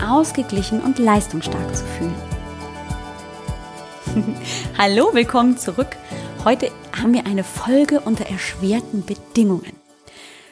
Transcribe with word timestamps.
ausgeglichen 0.00 0.80
und 0.80 0.98
leistungsstark 0.98 1.76
zu 1.76 1.84
fühlen. 1.84 2.14
Hallo, 4.78 5.12
willkommen 5.12 5.56
zurück. 5.58 5.96
Heute 6.44 6.70
haben 7.00 7.14
wir 7.14 7.26
eine 7.26 7.44
Folge 7.44 8.00
unter 8.00 8.26
erschwerten 8.26 9.04
Bedingungen. 9.04 9.72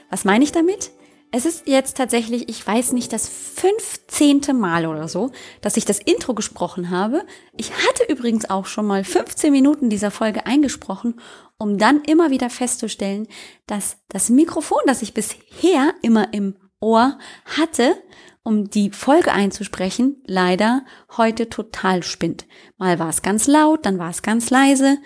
Was 0.09 0.25
meine 0.25 0.45
ich 0.45 0.53
damit? 0.53 0.91
Es 1.33 1.47
ist 1.47 1.69
jetzt 1.69 1.97
tatsächlich, 1.97 2.49
ich 2.49 2.67
weiß 2.67 2.93
nicht, 2.93 3.13
das 3.13 3.29
15. 3.29 4.41
Mal 4.53 4.87
oder 4.87 5.07
so, 5.07 5.31
dass 5.61 5.77
ich 5.77 5.85
das 5.85 6.01
Intro 6.01 6.35
gesprochen 6.35 6.91
habe. 6.91 7.25
Ich 7.57 7.71
hatte 7.71 8.05
übrigens 8.09 8.51
auch 8.51 8.67
schon 8.67 8.87
mal 8.87 9.05
15 9.05 9.53
Minuten 9.53 9.91
dieser 9.91 10.11
Folge 10.11 10.47
eingesprochen, 10.47 11.21
um 11.57 11.79
dann 11.79 12.03
immer 12.03 12.31
wieder 12.31 12.51
festzustellen, 12.51 13.29
dass 13.67 13.99
das 14.09 14.29
Mikrofon, 14.29 14.81
das 14.87 15.03
ich 15.03 15.15
bisher 15.15 15.95
immer 16.03 16.33
im 16.33 16.57
Ohr 16.81 17.19
hatte, 17.45 17.95
um 18.43 18.71
die 18.71 18.91
Folge 18.91 19.33
einzusprechen, 19.33 20.23
leider 20.27 20.85
heute 21.17 21.49
total 21.49 22.03
spinnt. 22.03 22.47
Mal 22.79 22.99
war 22.99 23.09
es 23.09 23.23
ganz 23.23 23.47
laut, 23.47 23.85
dann 23.85 23.99
war 23.99 24.11
es 24.11 24.23
ganz 24.23 24.51
leise 24.51 24.99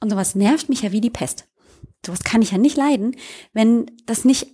und 0.00 0.10
sowas 0.10 0.34
nervt 0.34 0.68
mich 0.68 0.82
ja 0.82 0.92
wie 0.92 1.00
die 1.00 1.10
Pest. 1.10 1.48
Sowas 2.04 2.24
kann 2.24 2.42
ich 2.42 2.50
ja 2.50 2.58
nicht 2.58 2.76
leiden, 2.76 3.16
wenn 3.52 3.90
das 4.06 4.24
nicht 4.24 4.46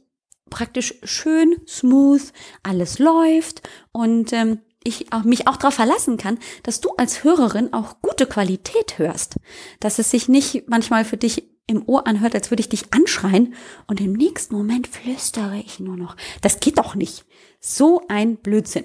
praktisch 0.51 0.95
schön, 1.03 1.57
smooth, 1.67 2.33
alles 2.63 2.99
läuft 2.99 3.69
und 3.93 4.33
ähm, 4.33 4.61
ich 4.85 5.13
auch, 5.13 5.25
mich 5.25 5.47
auch 5.47 5.57
darauf 5.57 5.75
verlassen 5.75 6.17
kann, 6.17 6.39
dass 6.63 6.81
du 6.81 6.91
als 6.97 7.25
Hörerin 7.25 7.73
auch 7.73 8.01
gute 8.01 8.27
Qualität 8.27 8.99
hörst. 8.99 9.37
Dass 9.81 9.99
es 9.99 10.11
sich 10.11 10.29
nicht 10.29 10.69
manchmal 10.69 11.05
für 11.05 11.17
dich 11.17 11.51
im 11.69 11.87
Ohr 11.87 12.07
anhört, 12.07 12.35
als 12.35 12.51
würde 12.51 12.63
ich 12.63 12.69
dich 12.69 12.93
anschreien 12.93 13.55
und 13.87 14.01
im 14.01 14.15
nächsten 14.15 14.57
Moment 14.57 14.89
flüstere 14.89 15.59
ich 15.59 15.79
nur 15.79 15.97
noch. 15.97 16.17
Das 16.41 16.59
geht 16.59 16.79
doch 16.79 16.97
nicht. 16.97 17.25
So 17.61 18.03
ein 18.09 18.37
Blödsinn. 18.37 18.85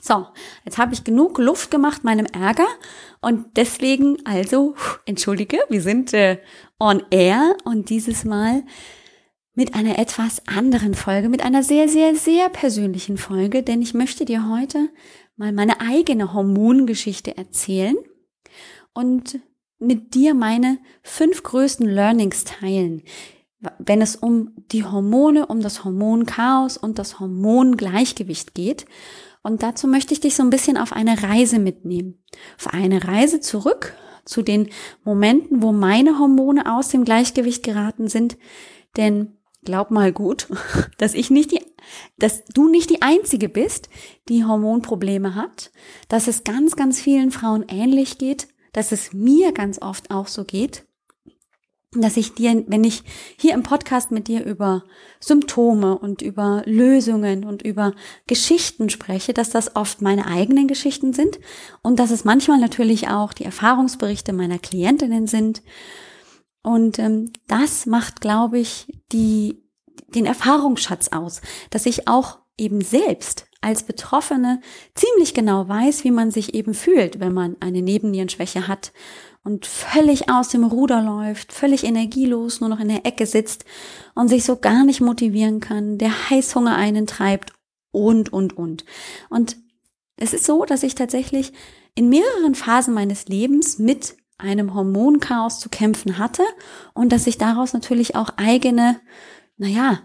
So, 0.00 0.28
jetzt 0.64 0.78
habe 0.78 0.94
ich 0.94 1.04
genug 1.04 1.38
Luft 1.38 1.70
gemacht 1.70 2.04
meinem 2.04 2.24
Ärger 2.26 2.68
und 3.20 3.56
deswegen 3.56 4.24
also, 4.24 4.74
entschuldige, 5.04 5.58
wir 5.68 5.82
sind 5.82 6.14
äh, 6.14 6.38
on 6.78 7.02
air 7.10 7.56
und 7.64 7.90
dieses 7.90 8.24
Mal 8.24 8.62
mit 9.54 9.74
einer 9.74 9.98
etwas 9.98 10.46
anderen 10.46 10.94
Folge, 10.94 11.28
mit 11.28 11.44
einer 11.44 11.62
sehr, 11.62 11.88
sehr, 11.88 12.14
sehr 12.14 12.48
persönlichen 12.48 13.18
Folge, 13.18 13.62
denn 13.62 13.82
ich 13.82 13.92
möchte 13.92 14.24
dir 14.24 14.48
heute 14.48 14.88
mal 15.36 15.52
meine 15.52 15.80
eigene 15.80 16.32
Hormongeschichte 16.32 17.36
erzählen 17.36 17.96
und 18.94 19.40
mit 19.80 20.14
dir 20.14 20.34
meine 20.34 20.78
fünf 21.02 21.42
größten 21.42 21.88
Learnings 21.88 22.44
teilen, 22.44 23.02
wenn 23.78 24.00
es 24.00 24.14
um 24.14 24.52
die 24.70 24.84
Hormone, 24.84 25.46
um 25.46 25.60
das 25.60 25.84
Hormonchaos 25.84 26.76
und 26.76 26.98
das 26.98 27.18
Hormongleichgewicht 27.18 28.54
geht. 28.54 28.86
Und 29.42 29.62
dazu 29.62 29.88
möchte 29.88 30.12
ich 30.12 30.20
dich 30.20 30.36
so 30.36 30.42
ein 30.42 30.50
bisschen 30.50 30.76
auf 30.76 30.92
eine 30.92 31.22
Reise 31.22 31.58
mitnehmen. 31.58 32.22
Auf 32.58 32.68
eine 32.72 33.04
Reise 33.04 33.40
zurück 33.40 33.94
zu 34.24 34.42
den 34.42 34.68
Momenten, 35.02 35.62
wo 35.62 35.72
meine 35.72 36.18
Hormone 36.18 36.72
aus 36.72 36.88
dem 36.88 37.04
Gleichgewicht 37.04 37.62
geraten 37.62 38.08
sind. 38.08 38.36
Denn 38.98 39.38
glaub 39.64 39.90
mal 39.90 40.12
gut, 40.12 40.48
dass 40.98 41.14
ich 41.14 41.30
nicht 41.30 41.52
die, 41.52 41.60
dass 42.18 42.44
du 42.44 42.68
nicht 42.68 42.90
die 42.90 43.02
einzige 43.02 43.48
bist, 43.48 43.88
die 44.28 44.44
Hormonprobleme 44.44 45.34
hat, 45.34 45.70
dass 46.08 46.28
es 46.28 46.44
ganz, 46.44 46.76
ganz 46.76 47.00
vielen 47.00 47.30
Frauen 47.30 47.64
ähnlich 47.68 48.18
geht, 48.18 48.48
dass 48.72 48.92
es 48.92 49.12
mir 49.12 49.52
ganz 49.52 49.80
oft 49.80 50.10
auch 50.10 50.26
so 50.26 50.44
geht, 50.44 50.84
dass 51.92 52.16
ich 52.16 52.34
dir, 52.34 52.64
wenn 52.68 52.84
ich 52.84 53.02
hier 53.36 53.52
im 53.52 53.64
Podcast 53.64 54.12
mit 54.12 54.28
dir 54.28 54.44
über 54.44 54.84
Symptome 55.18 55.98
und 55.98 56.22
über 56.22 56.62
Lösungen 56.64 57.44
und 57.44 57.62
über 57.62 57.94
Geschichten 58.28 58.90
spreche, 58.90 59.32
dass 59.34 59.50
das 59.50 59.74
oft 59.74 60.00
meine 60.00 60.26
eigenen 60.26 60.68
Geschichten 60.68 61.12
sind 61.12 61.40
und 61.82 61.98
dass 61.98 62.12
es 62.12 62.24
manchmal 62.24 62.60
natürlich 62.60 63.08
auch 63.08 63.32
die 63.32 63.44
Erfahrungsberichte 63.44 64.32
meiner 64.32 64.60
Klientinnen 64.60 65.26
sind. 65.26 65.62
Und 66.62 67.00
ähm, 67.00 67.32
das 67.48 67.86
macht, 67.86 68.20
glaube 68.20 68.60
ich, 68.60 68.86
die, 69.10 69.60
den 70.14 70.26
Erfahrungsschatz 70.26 71.08
aus, 71.08 71.40
dass 71.70 71.86
ich 71.86 72.06
auch 72.06 72.38
eben 72.56 72.82
selbst 72.82 73.49
als 73.60 73.82
Betroffene 73.82 74.60
ziemlich 74.94 75.34
genau 75.34 75.68
weiß, 75.68 76.04
wie 76.04 76.10
man 76.10 76.30
sich 76.30 76.54
eben 76.54 76.74
fühlt, 76.74 77.20
wenn 77.20 77.34
man 77.34 77.56
eine 77.60 77.82
Nebennierenschwäche 77.82 78.68
hat 78.68 78.92
und 79.44 79.66
völlig 79.66 80.30
aus 80.30 80.48
dem 80.48 80.64
Ruder 80.64 81.02
läuft, 81.02 81.52
völlig 81.52 81.84
energielos, 81.84 82.60
nur 82.60 82.68
noch 82.70 82.80
in 82.80 82.88
der 82.88 83.06
Ecke 83.06 83.26
sitzt 83.26 83.64
und 84.14 84.28
sich 84.28 84.44
so 84.44 84.56
gar 84.56 84.84
nicht 84.84 85.00
motivieren 85.00 85.60
kann, 85.60 85.98
der 85.98 86.30
Heißhunger 86.30 86.74
einen 86.74 87.06
treibt 87.06 87.52
und, 87.90 88.32
und, 88.32 88.56
und. 88.56 88.84
Und 89.28 89.56
es 90.16 90.32
ist 90.34 90.44
so, 90.44 90.64
dass 90.64 90.82
ich 90.82 90.94
tatsächlich 90.94 91.52
in 91.94 92.08
mehreren 92.08 92.54
Phasen 92.54 92.94
meines 92.94 93.26
Lebens 93.26 93.78
mit 93.78 94.16
einem 94.38 94.74
Hormonchaos 94.74 95.60
zu 95.60 95.68
kämpfen 95.68 96.18
hatte 96.18 96.42
und 96.94 97.10
dass 97.12 97.24
sich 97.24 97.38
daraus 97.38 97.72
natürlich 97.72 98.16
auch 98.16 98.30
eigene, 98.36 99.00
naja, 99.56 100.00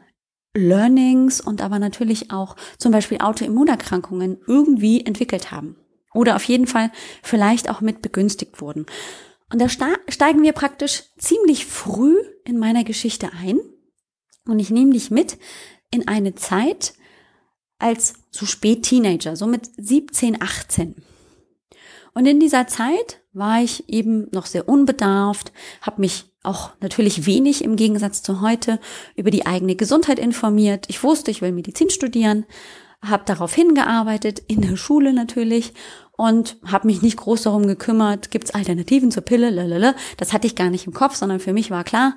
Learnings 0.56 1.42
und 1.42 1.62
aber 1.62 1.80
natürlich 1.80 2.32
auch 2.32 2.56
zum 2.78 2.92
Beispiel 2.92 3.20
Autoimmunerkrankungen 3.20 4.38
irgendwie 4.48 5.06
entwickelt 5.06 5.52
haben. 5.52 5.76
Oder 6.14 6.38
auf 6.38 6.44
jeden 6.46 6.66
Fall 6.66 6.92
vielleicht 7.22 7.70
auch 7.70 7.82
mit 7.82 8.02
begünstigt 8.02 8.62
wurden. 8.62 8.86
Und 9.52 9.62
da 9.62 9.70
steigen 9.70 10.42
wir 10.42 10.54
praktisch 10.54 11.04
ziemlich 11.18 11.66
früh 11.66 12.16
in 12.46 12.58
meiner 12.58 12.84
Geschichte 12.84 13.30
ein. 13.34 13.60
Und 14.48 14.60
ich 14.60 14.70
nehme 14.70 14.94
dich 14.94 15.12
mit 15.12 15.38
in 15.92 16.08
eine 16.08 16.36
Zeit 16.36 16.94
als 17.78 18.16
so 18.32 18.46
spät 18.46 18.84
Teenager, 18.84 19.36
so 19.36 19.46
mit 19.48 19.70
17, 19.78 20.42
18. 20.42 20.96
Und 22.14 22.26
in 22.26 22.40
dieser 22.40 22.68
Zeit 22.68 23.22
war 23.34 23.62
ich 23.62 23.90
eben 23.90 24.30
noch 24.32 24.46
sehr 24.46 24.70
unbedarft, 24.70 25.52
habe 25.82 26.02
mich 26.02 26.26
auch 26.46 26.72
natürlich 26.82 27.26
wenig 27.26 27.64
im 27.64 27.76
Gegensatz 27.76 28.22
zu 28.22 28.42
heute 28.42 28.80
über 29.16 29.32
die 29.32 29.46
eigene 29.46 29.76
Gesundheit 29.76 30.20
informiert. 30.20 30.86
Ich 30.90 31.04
wusste, 31.04 31.32
ich 31.32 31.42
will 31.42 31.52
Medizin 31.52 31.90
studieren, 31.90 32.46
habe 33.02 33.24
darauf 33.26 33.54
hingearbeitet, 33.54 34.42
in 34.48 34.62
der 34.62 34.78
Schule 34.78 35.14
natürlich 35.14 35.74
und 36.18 36.58
habe 36.66 36.88
mich 36.88 37.02
nicht 37.02 37.18
groß 37.18 37.44
darum 37.44 37.68
gekümmert, 37.68 38.32
gibt 38.32 38.46
es 38.46 38.56
Alternativen 38.56 39.12
zur 39.12 39.24
Pille, 39.24 39.50
lalala. 39.50 39.96
Das 40.18 40.34
hatte 40.34 40.48
ich 40.48 40.56
gar 40.56 40.70
nicht 40.70 40.88
im 40.88 40.94
Kopf, 40.94 41.16
sondern 41.16 41.40
für 41.40 41.54
mich 41.54 41.72
war 41.72 41.84
klar, 41.84 42.16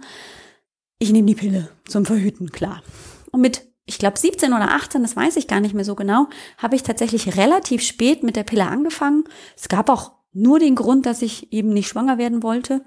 ich 0.98 1.12
nehme 1.12 1.26
die 1.26 1.34
Pille 1.34 1.68
zum 1.86 2.04
Verhüten, 2.04 2.50
klar. 2.50 2.82
Und 3.30 3.40
mit, 3.40 3.62
ich 3.86 3.98
glaube, 3.98 4.18
17 4.18 4.52
oder 4.52 4.72
18, 4.72 5.02
das 5.02 5.16
weiß 5.16 5.36
ich 5.36 5.46
gar 5.46 5.60
nicht 5.60 5.74
mehr 5.74 5.84
so 5.84 5.94
genau, 5.94 6.28
habe 6.58 6.76
ich 6.76 6.82
tatsächlich 6.82 7.36
relativ 7.36 7.82
spät 7.82 8.22
mit 8.22 8.36
der 8.36 8.44
Pille 8.44 8.66
angefangen. 8.66 9.24
Es 9.56 9.68
gab 9.68 9.88
auch 9.90 10.12
nur 10.32 10.58
den 10.58 10.74
Grund, 10.74 11.06
dass 11.06 11.22
ich 11.22 11.52
eben 11.52 11.70
nicht 11.70 11.88
schwanger 11.88 12.18
werden 12.18 12.42
wollte. 12.42 12.84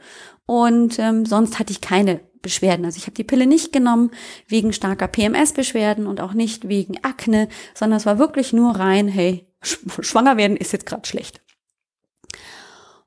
Und 0.52 1.00
ähm, 1.00 1.26
sonst 1.26 1.60
hatte 1.60 1.72
ich 1.72 1.80
keine 1.80 2.20
Beschwerden. 2.42 2.84
Also 2.84 2.98
ich 2.98 3.04
habe 3.04 3.14
die 3.14 3.24
Pille 3.24 3.48
nicht 3.48 3.72
genommen 3.72 4.12
wegen 4.50 4.74
starker 4.74 5.08
PMS-Beschwerden 5.08 6.08
und 6.08 6.20
auch 6.20 6.34
nicht 6.34 6.68
wegen 6.68 7.02
Akne, 7.06 7.48
sondern 7.74 7.96
es 7.96 8.06
war 8.06 8.20
wirklich 8.20 8.52
nur 8.52 8.76
rein, 8.76 9.08
hey, 9.08 9.48
schwanger 9.62 10.36
werden 10.36 10.58
ist 10.58 10.74
jetzt 10.74 10.86
gerade 10.86 11.08
schlecht. 11.08 11.40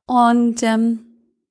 Und 0.06 0.62
ähm, 0.62 1.00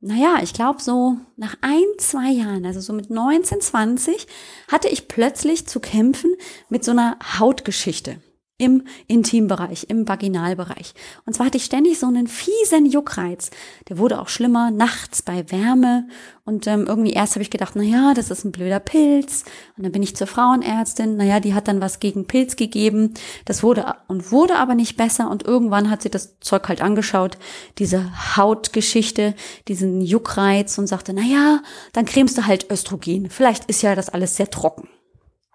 naja, 0.02 0.38
ich 0.42 0.56
glaube 0.56 0.82
so 0.82 1.18
nach 1.38 1.58
ein, 1.62 1.86
zwei 2.00 2.32
Jahren, 2.32 2.66
also 2.66 2.80
so 2.80 2.92
mit 2.92 3.12
19, 3.12 3.62
20, 3.62 4.26
hatte 4.70 4.88
ich 4.88 5.08
plötzlich 5.08 5.68
zu 5.68 5.80
kämpfen 5.80 6.34
mit 6.70 6.84
so 6.84 6.90
einer 6.90 7.20
Hautgeschichte 7.38 8.20
im 8.60 8.84
Intimbereich, 9.08 9.88
im 9.90 10.08
Vaginalbereich. 10.08 10.94
Und 11.26 11.34
zwar 11.34 11.48
hatte 11.48 11.58
ich 11.58 11.66
ständig 11.66 11.98
so 11.98 12.06
einen 12.06 12.28
fiesen 12.28 12.86
Juckreiz. 12.86 13.50
Der 13.90 13.98
wurde 13.98 14.22
auch 14.22 14.30
schlimmer 14.30 14.70
nachts 14.70 15.24
bei 15.24 15.50
Wärme. 15.52 16.08
Und 16.46 16.68
ähm, 16.68 16.86
irgendwie 16.88 17.14
erst 17.14 17.34
habe 17.34 17.42
ich 17.42 17.50
gedacht, 17.50 17.74
na 17.76 17.82
ja, 17.82 18.14
das 18.14 18.30
ist 18.30 18.46
ein 18.46 18.52
blöder 18.52 18.80
Pilz. 18.80 19.44
Und 19.76 19.84
dann 19.84 19.92
bin 19.92 20.04
ich 20.04 20.16
zur 20.16 20.28
Frauenärztin. 20.28 21.18
Naja, 21.18 21.40
die 21.40 21.56
hat 21.56 21.68
dann 21.68 21.82
was 21.82 22.00
gegen 22.00 22.28
Pilz 22.28 22.56
gegeben. 22.56 23.16
Das 23.46 23.64
wurde 23.64 23.96
und 24.08 24.32
wurde 24.32 24.58
aber 24.58 24.76
nicht 24.76 24.98
besser. 24.98 25.32
Und 25.32 25.44
irgendwann 25.44 25.90
hat 25.90 26.04
sie 26.04 26.12
das 26.12 26.40
Zeug 26.40 26.68
halt 26.68 26.82
angeschaut, 26.82 27.38
diese 27.80 28.38
Hautgeschichte, 28.38 29.34
diesen 29.68 30.02
Juckreiz 30.02 30.78
und 30.78 30.86
sagte, 30.86 31.14
na 31.14 31.24
ja, 31.24 31.62
dann 31.92 32.06
cremst 32.06 32.38
du 32.38 32.46
halt 32.46 32.70
Östrogen. 32.72 33.32
Vielleicht 33.32 33.66
ist 33.66 33.82
ja 33.82 33.96
das 33.96 34.10
alles 34.10 34.36
sehr 34.36 34.52
trocken. 34.52 34.90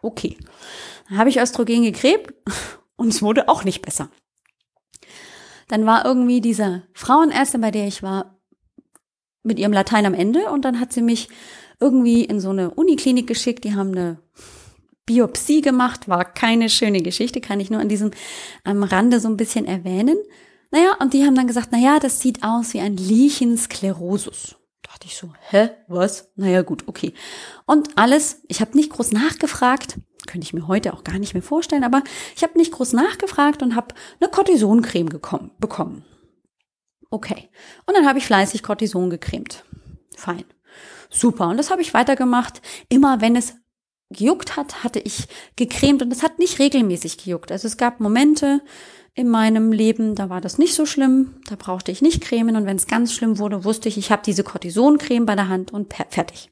Okay. 0.02 0.36
Dann 1.08 1.18
habe 1.18 1.30
ich 1.30 1.38
Östrogen 1.38 1.84
gecremt 1.84 2.32
und 2.98 3.08
es 3.08 3.22
wurde 3.22 3.48
auch 3.48 3.64
nicht 3.64 3.80
besser. 3.80 4.10
dann 5.68 5.86
war 5.86 6.04
irgendwie 6.04 6.40
diese 6.40 6.82
Frauenärztin, 6.94 7.60
bei 7.60 7.70
der 7.70 7.86
ich 7.86 8.02
war, 8.02 8.38
mit 9.42 9.58
ihrem 9.58 9.72
Latein 9.72 10.06
am 10.06 10.14
Ende 10.14 10.50
und 10.50 10.64
dann 10.64 10.80
hat 10.80 10.92
sie 10.92 11.02
mich 11.02 11.28
irgendwie 11.80 12.24
in 12.24 12.40
so 12.40 12.50
eine 12.50 12.70
Uniklinik 12.70 13.26
geschickt. 13.26 13.64
Die 13.64 13.74
haben 13.74 13.92
eine 13.92 14.18
Biopsie 15.06 15.60
gemacht, 15.60 16.08
war 16.08 16.24
keine 16.24 16.68
schöne 16.68 17.02
Geschichte, 17.02 17.40
kann 17.40 17.60
ich 17.60 17.70
nur 17.70 17.80
an 17.80 17.88
diesem 17.88 18.10
am 18.64 18.82
Rande 18.82 19.20
so 19.20 19.28
ein 19.28 19.36
bisschen 19.36 19.64
erwähnen. 19.64 20.18
Naja, 20.70 20.96
und 21.00 21.14
die 21.14 21.24
haben 21.24 21.34
dann 21.34 21.46
gesagt, 21.46 21.72
naja, 21.72 21.98
das 21.98 22.20
sieht 22.20 22.42
aus 22.42 22.74
wie 22.74 22.80
ein 22.80 22.96
Lichensklerosus. 22.96 24.56
Dachte 24.82 25.06
ich 25.06 25.16
so, 25.16 25.32
hä, 25.50 25.70
was? 25.86 26.30
Naja, 26.36 26.62
gut, 26.62 26.84
okay. 26.86 27.14
Und 27.64 27.96
alles, 27.96 28.42
ich 28.48 28.60
habe 28.60 28.76
nicht 28.76 28.90
groß 28.90 29.12
nachgefragt, 29.12 29.98
könnte 30.28 30.44
ich 30.44 30.52
mir 30.52 30.68
heute 30.68 30.94
auch 30.94 31.02
gar 31.02 31.18
nicht 31.18 31.34
mehr 31.34 31.42
vorstellen, 31.42 31.82
aber 31.82 32.04
ich 32.36 32.44
habe 32.44 32.56
nicht 32.56 32.70
groß 32.72 32.92
nachgefragt 32.92 33.62
und 33.62 33.74
habe 33.74 33.94
eine 34.20 34.30
Cortisoncreme 34.30 35.08
bekommen. 35.58 36.04
Okay. 37.10 37.48
Und 37.86 37.96
dann 37.96 38.06
habe 38.06 38.18
ich 38.18 38.26
fleißig 38.26 38.62
Cortison 38.62 39.10
gecremt. 39.10 39.64
Fein. 40.16 40.44
Super. 41.10 41.48
Und 41.48 41.56
das 41.56 41.70
habe 41.70 41.82
ich 41.82 41.94
weitergemacht. 41.94 42.60
Immer 42.88 43.20
wenn 43.20 43.34
es 43.34 43.54
gejuckt 44.10 44.56
hat, 44.56 44.84
hatte 44.84 45.00
ich 45.00 45.26
gecremt 45.56 46.02
und 46.02 46.12
es 46.12 46.22
hat 46.22 46.38
nicht 46.38 46.58
regelmäßig 46.58 47.18
gejuckt. 47.18 47.52
Also 47.52 47.66
es 47.66 47.76
gab 47.76 48.00
Momente 48.00 48.62
in 49.14 49.28
meinem 49.28 49.72
Leben, 49.72 50.14
da 50.14 50.30
war 50.30 50.40
das 50.40 50.58
nicht 50.58 50.74
so 50.74 50.86
schlimm, 50.86 51.40
da 51.48 51.56
brauchte 51.56 51.90
ich 51.90 52.02
nicht 52.02 52.22
cremen 52.22 52.56
und 52.56 52.66
wenn 52.66 52.76
es 52.76 52.86
ganz 52.86 53.12
schlimm 53.12 53.38
wurde, 53.38 53.64
wusste 53.64 53.88
ich, 53.88 53.98
ich 53.98 54.12
habe 54.12 54.22
diese 54.24 54.44
Cortisoncreme 54.44 55.26
bei 55.26 55.34
der 55.34 55.48
Hand 55.48 55.72
und 55.72 55.92
fertig. 55.92 56.50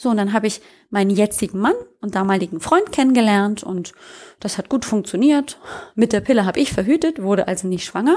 So, 0.00 0.08
und 0.08 0.16
dann 0.16 0.32
habe 0.32 0.46
ich 0.46 0.62
meinen 0.88 1.10
jetzigen 1.10 1.58
Mann 1.58 1.74
und 2.00 2.14
damaligen 2.14 2.58
Freund 2.58 2.90
kennengelernt 2.90 3.62
und 3.62 3.92
das 4.40 4.56
hat 4.56 4.70
gut 4.70 4.86
funktioniert. 4.86 5.58
Mit 5.94 6.14
der 6.14 6.22
Pille 6.22 6.46
habe 6.46 6.58
ich 6.58 6.72
verhütet, 6.72 7.20
wurde 7.20 7.46
also 7.46 7.68
nicht 7.68 7.84
schwanger 7.84 8.16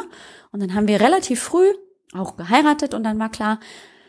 und 0.54 0.62
dann 0.62 0.76
haben 0.76 0.88
wir 0.88 1.02
relativ 1.02 1.42
früh 1.42 1.68
auch 2.14 2.38
geheiratet 2.38 2.94
und 2.94 3.04
dann 3.04 3.20
war 3.20 3.28
klar, 3.28 3.60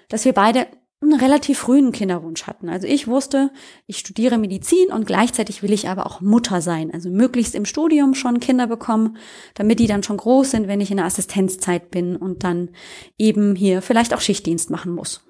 dass 0.08 0.24
wir 0.24 0.34
beide 0.34 0.68
einen 1.02 1.18
relativ 1.18 1.58
frühen 1.58 1.90
Kinderwunsch 1.90 2.46
hatten. 2.46 2.68
Also 2.68 2.86
ich 2.86 3.08
wusste, 3.08 3.50
ich 3.88 3.98
studiere 3.98 4.38
Medizin 4.38 4.92
und 4.92 5.04
gleichzeitig 5.04 5.64
will 5.64 5.72
ich 5.72 5.88
aber 5.88 6.06
auch 6.06 6.20
Mutter 6.20 6.60
sein. 6.60 6.94
Also 6.94 7.10
möglichst 7.10 7.56
im 7.56 7.64
Studium 7.64 8.14
schon 8.14 8.38
Kinder 8.38 8.68
bekommen, 8.68 9.16
damit 9.54 9.80
die 9.80 9.88
dann 9.88 10.04
schon 10.04 10.18
groß 10.18 10.52
sind, 10.52 10.68
wenn 10.68 10.80
ich 10.80 10.92
in 10.92 10.98
der 10.98 11.06
Assistenzzeit 11.06 11.90
bin 11.90 12.14
und 12.14 12.44
dann 12.44 12.70
eben 13.18 13.56
hier 13.56 13.82
vielleicht 13.82 14.14
auch 14.14 14.20
Schichtdienst 14.20 14.70
machen 14.70 14.94
muss. 14.94 15.24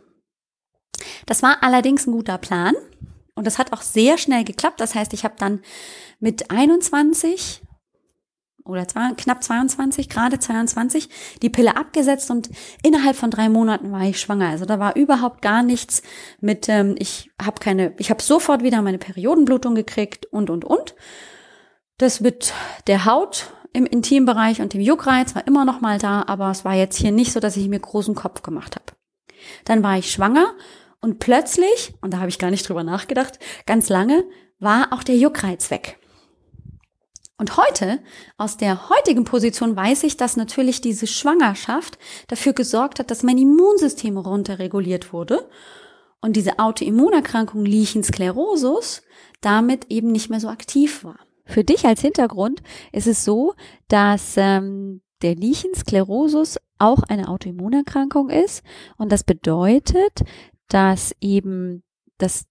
Das 1.27 1.43
war 1.43 1.62
allerdings 1.62 2.06
ein 2.06 2.12
guter 2.12 2.39
Plan 2.39 2.75
und 3.35 3.47
das 3.47 3.59
hat 3.59 3.73
auch 3.73 3.83
sehr 3.83 4.19
schnell 4.19 4.45
geklappt. 4.45 4.81
Das 4.81 4.95
heißt, 4.95 5.12
ich 5.12 5.25
habe 5.25 5.35
dann 5.39 5.61
mit 6.21 6.51
21 6.51 7.62
oder 8.65 8.89
zwei, 8.89 9.12
knapp 9.17 9.43
22, 9.43 10.09
gerade 10.09 10.39
22, 10.39 11.09
die 11.43 11.51
Pille 11.51 11.77
abgesetzt 11.77 12.31
und 12.31 12.49
innerhalb 12.83 13.15
von 13.17 13.31
drei 13.31 13.49
Monaten 13.49 13.93
war 13.93 14.03
ich 14.03 14.19
schwanger. 14.19 14.49
Also 14.49 14.65
da 14.65 14.79
war 14.79 14.97
überhaupt 14.97 15.43
gar 15.43 15.62
nichts 15.62 16.03
mit, 16.41 16.69
ähm, 16.69 16.95
ich 16.99 17.31
habe 17.41 17.61
keine, 17.61 17.93
ich 17.99 18.11
habe 18.11 18.23
sofort 18.23 18.62
wieder 18.62 18.81
meine 18.81 18.99
Periodenblutung 18.99 19.75
gekriegt 19.75 20.27
und 20.27 20.49
und 20.49 20.65
und. 20.65 20.95
Das 21.99 22.21
mit 22.21 22.55
der 22.87 23.05
Haut 23.05 23.53
im 23.73 23.87
Intimbereich 23.87 24.62
und 24.62 24.73
dem 24.73 24.81
Juckreiz 24.81 25.35
war 25.35 25.47
immer 25.47 25.65
noch 25.65 25.81
mal 25.81 25.99
da, 25.99 26.25
aber 26.27 26.50
es 26.50 26.65
war 26.65 26.75
jetzt 26.75 26.97
hier 26.97 27.12
nicht 27.12 27.33
so, 27.33 27.41
dass 27.41 27.57
ich 27.57 27.69
mir 27.69 27.81
großen 27.81 28.15
Kopf 28.15 28.43
gemacht 28.43 28.77
habe. 28.77 28.99
Dann 29.65 29.83
war 29.83 29.99
ich 29.99 30.11
schwanger 30.11 30.55
und 31.05 31.19
plötzlich, 31.19 31.93
und 32.01 32.15
da 32.15 32.19
habe 32.21 32.31
ich 32.31 32.39
gar 32.39 32.51
nicht 32.51 32.67
drüber 32.67 32.83
nachgedacht, 32.83 33.39
ganz 33.67 33.91
lange, 33.91 34.25
war 34.59 34.91
auch 34.91 35.03
der 35.03 35.19
Juckreiz 35.19 35.71
weg. 35.71 35.99
Und 37.37 37.59
heute, 37.59 38.01
aus 38.39 38.56
der 38.56 38.89
heutigen 38.89 39.25
Position, 39.25 39.77
weiß 39.77 40.05
ich, 40.05 40.17
dass 40.17 40.39
natürlich 40.39 40.81
diese 40.81 41.06
Schwangerschaft 41.06 41.99
dafür 42.29 42.55
gesorgt 42.55 43.01
hat, 43.01 43.11
dass 43.11 43.23
mein 43.23 43.37
Immunsystem 43.37 44.17
runterreguliert 44.17 45.12
wurde 45.12 45.47
und 46.23 46.37
diese 46.37 46.59
Autoimmunerkrankung 46.59 47.67
Lichensklerosus 47.67 49.03
damit 49.43 49.91
eben 49.91 50.11
nicht 50.11 50.31
mehr 50.31 50.41
so 50.41 50.49
aktiv 50.49 51.05
war. 51.05 51.19
Für 51.45 51.65
dich 51.65 51.85
als 51.85 52.00
Hintergrund 52.00 52.62
ist 52.93 53.07
es 53.07 53.27
so, 53.27 53.53
dass 53.89 54.39
ähm, 54.39 55.03
der 55.21 55.35
Lichensklerosus 55.35 56.57
auch 56.79 57.03
eine 57.03 57.29
Autoimmunerkrankung 57.29 58.31
ist 58.31 58.62
und 58.97 59.12
das 59.12 59.23
bedeutet, 59.23 60.23
dass 60.69 61.14
eben 61.20 61.82
das 62.19 62.46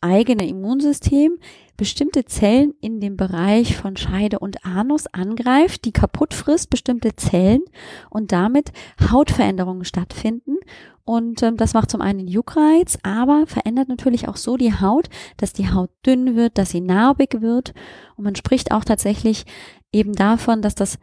eigene 0.00 0.46
Immunsystem 0.48 1.38
bestimmte 1.76 2.24
Zellen 2.24 2.74
in 2.80 3.00
dem 3.00 3.16
Bereich 3.16 3.76
von 3.76 3.96
Scheide 3.96 4.38
und 4.38 4.64
Anus 4.64 5.06
angreift, 5.08 5.84
die 5.84 5.92
kaputt 5.92 6.34
frisst, 6.34 6.70
bestimmte 6.70 7.14
Zellen 7.16 7.62
und 8.10 8.32
damit 8.32 8.72
Hautveränderungen 9.10 9.84
stattfinden. 9.84 10.56
Und 11.04 11.42
ähm, 11.42 11.56
das 11.56 11.74
macht 11.74 11.90
zum 11.90 12.00
einen 12.00 12.26
Juckreiz, 12.26 12.98
aber 13.02 13.46
verändert 13.46 13.88
natürlich 13.88 14.28
auch 14.28 14.36
so 14.36 14.56
die 14.56 14.74
Haut, 14.74 15.08
dass 15.36 15.52
die 15.52 15.70
Haut 15.70 15.90
dünn 16.04 16.34
wird, 16.34 16.58
dass 16.58 16.70
sie 16.70 16.80
narbig 16.80 17.40
wird. 17.40 17.74
Und 18.16 18.24
man 18.24 18.34
spricht 18.34 18.72
auch 18.72 18.84
tatsächlich 18.84 19.44
eben 19.92 20.14
davon, 20.14 20.62
dass 20.62 20.74
das 20.74 20.98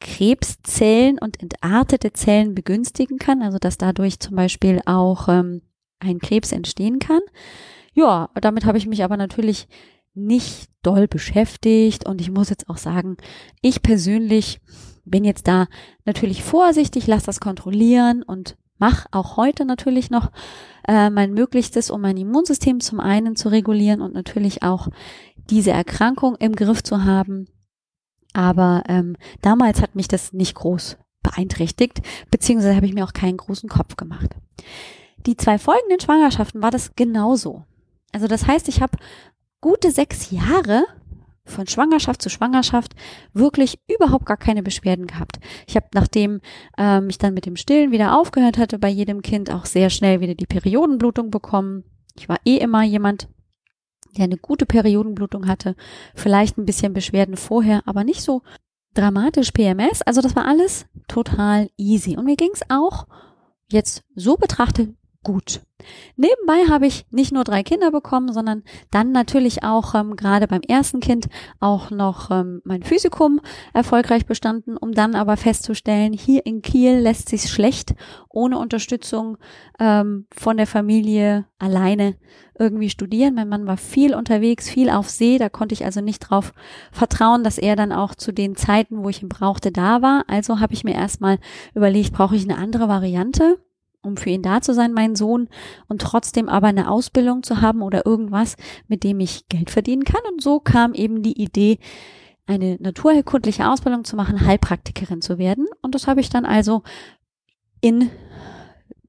Krebszellen 0.00 1.18
und 1.18 1.42
entartete 1.42 2.12
Zellen 2.12 2.54
begünstigen 2.54 3.18
kann, 3.18 3.42
also 3.42 3.58
dass 3.58 3.78
dadurch 3.78 4.20
zum 4.20 4.36
Beispiel 4.36 4.80
auch 4.84 5.28
ähm, 5.28 5.62
ein 5.98 6.18
Krebs 6.18 6.52
entstehen 6.52 6.98
kann. 6.98 7.20
Ja, 7.94 8.30
damit 8.40 8.64
habe 8.64 8.78
ich 8.78 8.86
mich 8.86 9.02
aber 9.04 9.16
natürlich 9.16 9.68
nicht 10.14 10.70
doll 10.82 11.08
beschäftigt 11.08 12.06
und 12.06 12.20
ich 12.20 12.30
muss 12.30 12.50
jetzt 12.50 12.68
auch 12.68 12.78
sagen, 12.78 13.16
ich 13.60 13.82
persönlich 13.82 14.60
bin 15.04 15.24
jetzt 15.24 15.46
da 15.46 15.66
natürlich 16.04 16.42
vorsichtig, 16.42 17.06
lasse 17.06 17.26
das 17.26 17.40
kontrollieren 17.40 18.22
und 18.22 18.56
mache 18.78 19.08
auch 19.12 19.36
heute 19.36 19.64
natürlich 19.64 20.10
noch 20.10 20.30
äh, 20.88 21.10
mein 21.10 21.32
Möglichstes, 21.32 21.90
um 21.90 22.00
mein 22.00 22.16
Immunsystem 22.16 22.80
zum 22.80 23.00
einen 23.00 23.36
zu 23.36 23.48
regulieren 23.48 24.00
und 24.00 24.14
natürlich 24.14 24.62
auch 24.62 24.88
diese 25.50 25.70
Erkrankung 25.70 26.36
im 26.36 26.54
Griff 26.54 26.82
zu 26.82 27.04
haben. 27.04 27.48
Aber 28.32 28.82
ähm, 28.88 29.16
damals 29.40 29.80
hat 29.80 29.94
mich 29.94 30.08
das 30.08 30.32
nicht 30.32 30.54
groß 30.54 30.98
beeinträchtigt, 31.22 32.02
beziehungsweise 32.30 32.76
habe 32.76 32.86
ich 32.86 32.94
mir 32.94 33.04
auch 33.04 33.14
keinen 33.14 33.38
großen 33.38 33.68
Kopf 33.68 33.96
gemacht. 33.96 34.36
Die 35.26 35.36
zwei 35.36 35.58
folgenden 35.58 36.00
Schwangerschaften 36.00 36.62
war 36.62 36.70
das 36.70 36.94
genauso. 36.94 37.64
Also 38.12 38.28
das 38.28 38.46
heißt, 38.46 38.68
ich 38.68 38.80
habe 38.80 38.96
gute 39.60 39.90
sechs 39.90 40.30
Jahre 40.30 40.84
von 41.44 41.66
Schwangerschaft 41.66 42.22
zu 42.22 42.28
Schwangerschaft 42.28 42.94
wirklich 43.32 43.80
überhaupt 43.88 44.26
gar 44.26 44.36
keine 44.36 44.62
Beschwerden 44.62 45.06
gehabt. 45.06 45.38
Ich 45.66 45.76
habe, 45.76 45.86
nachdem 45.94 46.40
ähm, 46.76 47.08
ich 47.08 47.18
dann 47.18 47.34
mit 47.34 47.46
dem 47.46 47.56
Stillen 47.56 47.92
wieder 47.92 48.18
aufgehört 48.18 48.58
hatte, 48.58 48.78
bei 48.78 48.88
jedem 48.88 49.22
Kind 49.22 49.50
auch 49.50 49.64
sehr 49.64 49.90
schnell 49.90 50.20
wieder 50.20 50.34
die 50.34 50.46
Periodenblutung 50.46 51.30
bekommen. 51.30 51.84
Ich 52.16 52.28
war 52.28 52.38
eh 52.44 52.56
immer 52.56 52.82
jemand, 52.82 53.28
der 54.16 54.24
eine 54.24 54.38
gute 54.38 54.66
Periodenblutung 54.66 55.46
hatte, 55.46 55.76
vielleicht 56.14 56.58
ein 56.58 56.66
bisschen 56.66 56.94
Beschwerden 56.94 57.36
vorher, 57.36 57.82
aber 57.86 58.02
nicht 58.02 58.22
so 58.22 58.42
dramatisch 58.94 59.52
PMS. 59.52 60.02
Also 60.02 60.20
das 60.20 60.34
war 60.34 60.46
alles 60.46 60.86
total 61.06 61.70
easy. 61.76 62.16
Und 62.16 62.24
mir 62.24 62.36
ging 62.36 62.50
es 62.52 62.62
auch 62.68 63.06
jetzt 63.70 64.04
so 64.14 64.36
betrachtet 64.36 64.94
gut. 65.26 65.60
Nebenbei 66.14 66.70
habe 66.70 66.86
ich 66.86 67.04
nicht 67.10 67.32
nur 67.32 67.42
drei 67.42 67.64
Kinder 67.64 67.90
bekommen, 67.90 68.32
sondern 68.32 68.62
dann 68.92 69.10
natürlich 69.10 69.64
auch 69.64 69.96
ähm, 69.96 70.14
gerade 70.14 70.46
beim 70.46 70.60
ersten 70.60 71.00
Kind 71.00 71.26
auch 71.58 71.90
noch 71.90 72.30
ähm, 72.30 72.62
mein 72.64 72.84
Physikum 72.84 73.40
erfolgreich 73.74 74.24
bestanden, 74.24 74.76
um 74.76 74.92
dann 74.92 75.16
aber 75.16 75.36
festzustellen, 75.36 76.12
hier 76.12 76.46
in 76.46 76.62
Kiel 76.62 76.98
lässt 76.98 77.28
sich 77.28 77.50
schlecht 77.50 77.96
ohne 78.28 78.56
Unterstützung 78.58 79.36
ähm, 79.80 80.28
von 80.32 80.56
der 80.58 80.68
Familie 80.68 81.46
alleine 81.58 82.14
irgendwie 82.56 82.88
studieren. 82.88 83.34
Mein 83.34 83.48
Mann 83.48 83.66
war 83.66 83.76
viel 83.76 84.14
unterwegs, 84.14 84.70
viel 84.70 84.90
auf 84.90 85.10
See, 85.10 85.38
da 85.38 85.48
konnte 85.48 85.72
ich 85.72 85.84
also 85.84 86.00
nicht 86.00 86.20
drauf 86.20 86.52
vertrauen, 86.92 87.42
dass 87.42 87.58
er 87.58 87.74
dann 87.74 87.90
auch 87.90 88.14
zu 88.14 88.30
den 88.30 88.54
Zeiten, 88.54 89.02
wo 89.02 89.08
ich 89.08 89.22
ihn 89.22 89.28
brauchte, 89.28 89.72
da 89.72 90.02
war. 90.02 90.22
Also 90.28 90.60
habe 90.60 90.72
ich 90.72 90.84
mir 90.84 90.94
erstmal 90.94 91.40
überlegt, 91.74 92.12
brauche 92.12 92.36
ich 92.36 92.44
eine 92.44 92.58
andere 92.58 92.88
Variante? 92.88 93.58
Um 94.06 94.16
für 94.16 94.30
ihn 94.30 94.42
da 94.42 94.60
zu 94.60 94.72
sein, 94.72 94.92
mein 94.92 95.16
Sohn, 95.16 95.48
und 95.88 96.00
trotzdem 96.00 96.48
aber 96.48 96.68
eine 96.68 96.90
Ausbildung 96.90 97.42
zu 97.42 97.60
haben 97.60 97.82
oder 97.82 98.06
irgendwas, 98.06 98.56
mit 98.88 99.04
dem 99.04 99.20
ich 99.20 99.48
Geld 99.48 99.70
verdienen 99.70 100.04
kann. 100.04 100.22
Und 100.32 100.42
so 100.42 100.60
kam 100.60 100.94
eben 100.94 101.22
die 101.22 101.40
Idee, 101.40 101.78
eine 102.46 102.76
naturheilkundliche 102.80 103.68
Ausbildung 103.68 104.04
zu 104.04 104.16
machen, 104.16 104.46
Heilpraktikerin 104.46 105.20
zu 105.20 105.38
werden. 105.38 105.66
Und 105.82 105.94
das 105.94 106.06
habe 106.06 106.20
ich 106.20 106.30
dann 106.30 106.44
also 106.44 106.82
in 107.80 108.10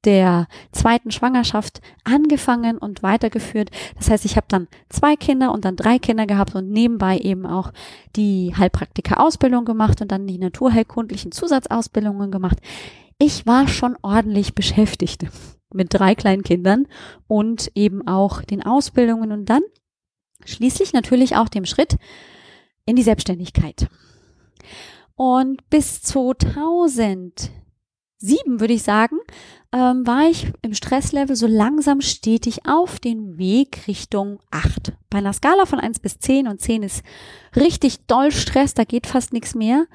der 0.05 0.47
zweiten 0.71 1.11
Schwangerschaft 1.11 1.81
angefangen 2.03 2.77
und 2.77 3.03
weitergeführt. 3.03 3.69
Das 3.97 4.09
heißt, 4.09 4.25
ich 4.25 4.37
habe 4.37 4.47
dann 4.49 4.67
zwei 4.89 5.15
Kinder 5.15 5.51
und 5.51 5.65
dann 5.65 5.75
drei 5.75 5.99
Kinder 5.99 6.25
gehabt 6.25 6.55
und 6.55 6.69
nebenbei 6.69 7.17
eben 7.17 7.45
auch 7.45 7.71
die 8.15 8.53
Heilpraktiker-Ausbildung 8.55 9.65
gemacht 9.65 10.01
und 10.01 10.11
dann 10.11 10.25
die 10.25 10.37
naturheilkundlichen 10.37 11.31
Zusatzausbildungen 11.31 12.31
gemacht 12.31 12.59
ich 13.19 13.45
war 13.45 13.67
schon 13.67 13.97
ordentlich 14.01 14.55
beschäftigt 14.55 15.25
mit 15.73 15.93
drei 15.93 16.15
kleinen 16.15 16.43
Kindern 16.43 16.87
und 17.27 17.71
eben 17.75 18.07
auch 18.07 18.41
den 18.41 18.63
Ausbildungen 18.63 19.31
und 19.31 19.45
dann 19.45 19.63
schließlich 20.45 20.93
natürlich 20.93 21.35
auch 21.35 21.49
dem 21.49 21.65
Schritt 21.65 21.97
in 22.85 22.95
die 22.95 23.03
Selbstständigkeit. 23.03 23.87
Und 25.15 25.67
bis 25.69 26.03
2007 28.19 28.59
würde 28.59 28.73
ich 28.73 28.83
sagen, 28.83 29.17
ähm, 29.71 30.07
war 30.07 30.29
ich 30.29 30.51
im 30.61 30.73
Stresslevel 30.73 31.35
so 31.35 31.45
langsam 31.45 32.01
stetig 32.01 32.65
auf 32.67 32.99
den 32.99 33.37
Weg 33.37 33.87
Richtung 33.87 34.39
8. 34.49 34.93
Bei 35.09 35.19
einer 35.19 35.33
Skala 35.33 35.65
von 35.65 35.79
1 35.79 35.99
bis 35.99 36.17
10 36.19 36.47
und 36.47 36.59
10 36.59 36.83
ist 36.83 37.03
richtig 37.55 38.05
doll 38.07 38.31
Stress, 38.31 38.73
da 38.73 38.85
geht 38.85 39.07
fast 39.07 39.33
nichts 39.33 39.55
mehr. 39.55 39.85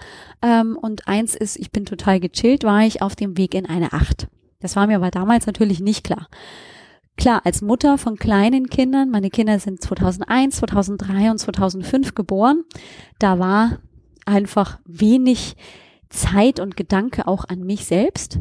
Ähm, 0.40 0.78
und 0.80 1.08
1 1.08 1.34
ist, 1.34 1.56
ich 1.56 1.72
bin 1.72 1.84
total 1.84 2.20
gechillt, 2.20 2.64
war 2.64 2.84
ich 2.84 3.02
auf 3.02 3.16
dem 3.16 3.36
Weg 3.36 3.54
in 3.54 3.66
eine 3.66 3.92
8. 3.92 4.28
Das 4.60 4.76
war 4.76 4.86
mir 4.86 4.96
aber 4.96 5.10
damals 5.10 5.46
natürlich 5.46 5.80
nicht 5.80 6.04
klar. 6.04 6.28
Klar, 7.16 7.42
als 7.44 7.60
Mutter 7.60 7.98
von 7.98 8.16
kleinen 8.16 8.68
Kindern, 8.68 9.10
meine 9.10 9.30
Kinder 9.30 9.58
sind 9.58 9.82
2001, 9.82 10.56
2003 10.56 11.30
und 11.30 11.38
2005 11.38 12.14
geboren, 12.14 12.64
da 13.18 13.38
war 13.38 13.78
einfach 14.24 14.78
wenig 14.86 15.56
Zeit 16.12 16.61
und 16.61 16.76
Gedanke 16.76 17.26
auch 17.26 17.45
an 17.49 17.61
mich 17.61 17.87
selbst, 17.87 18.38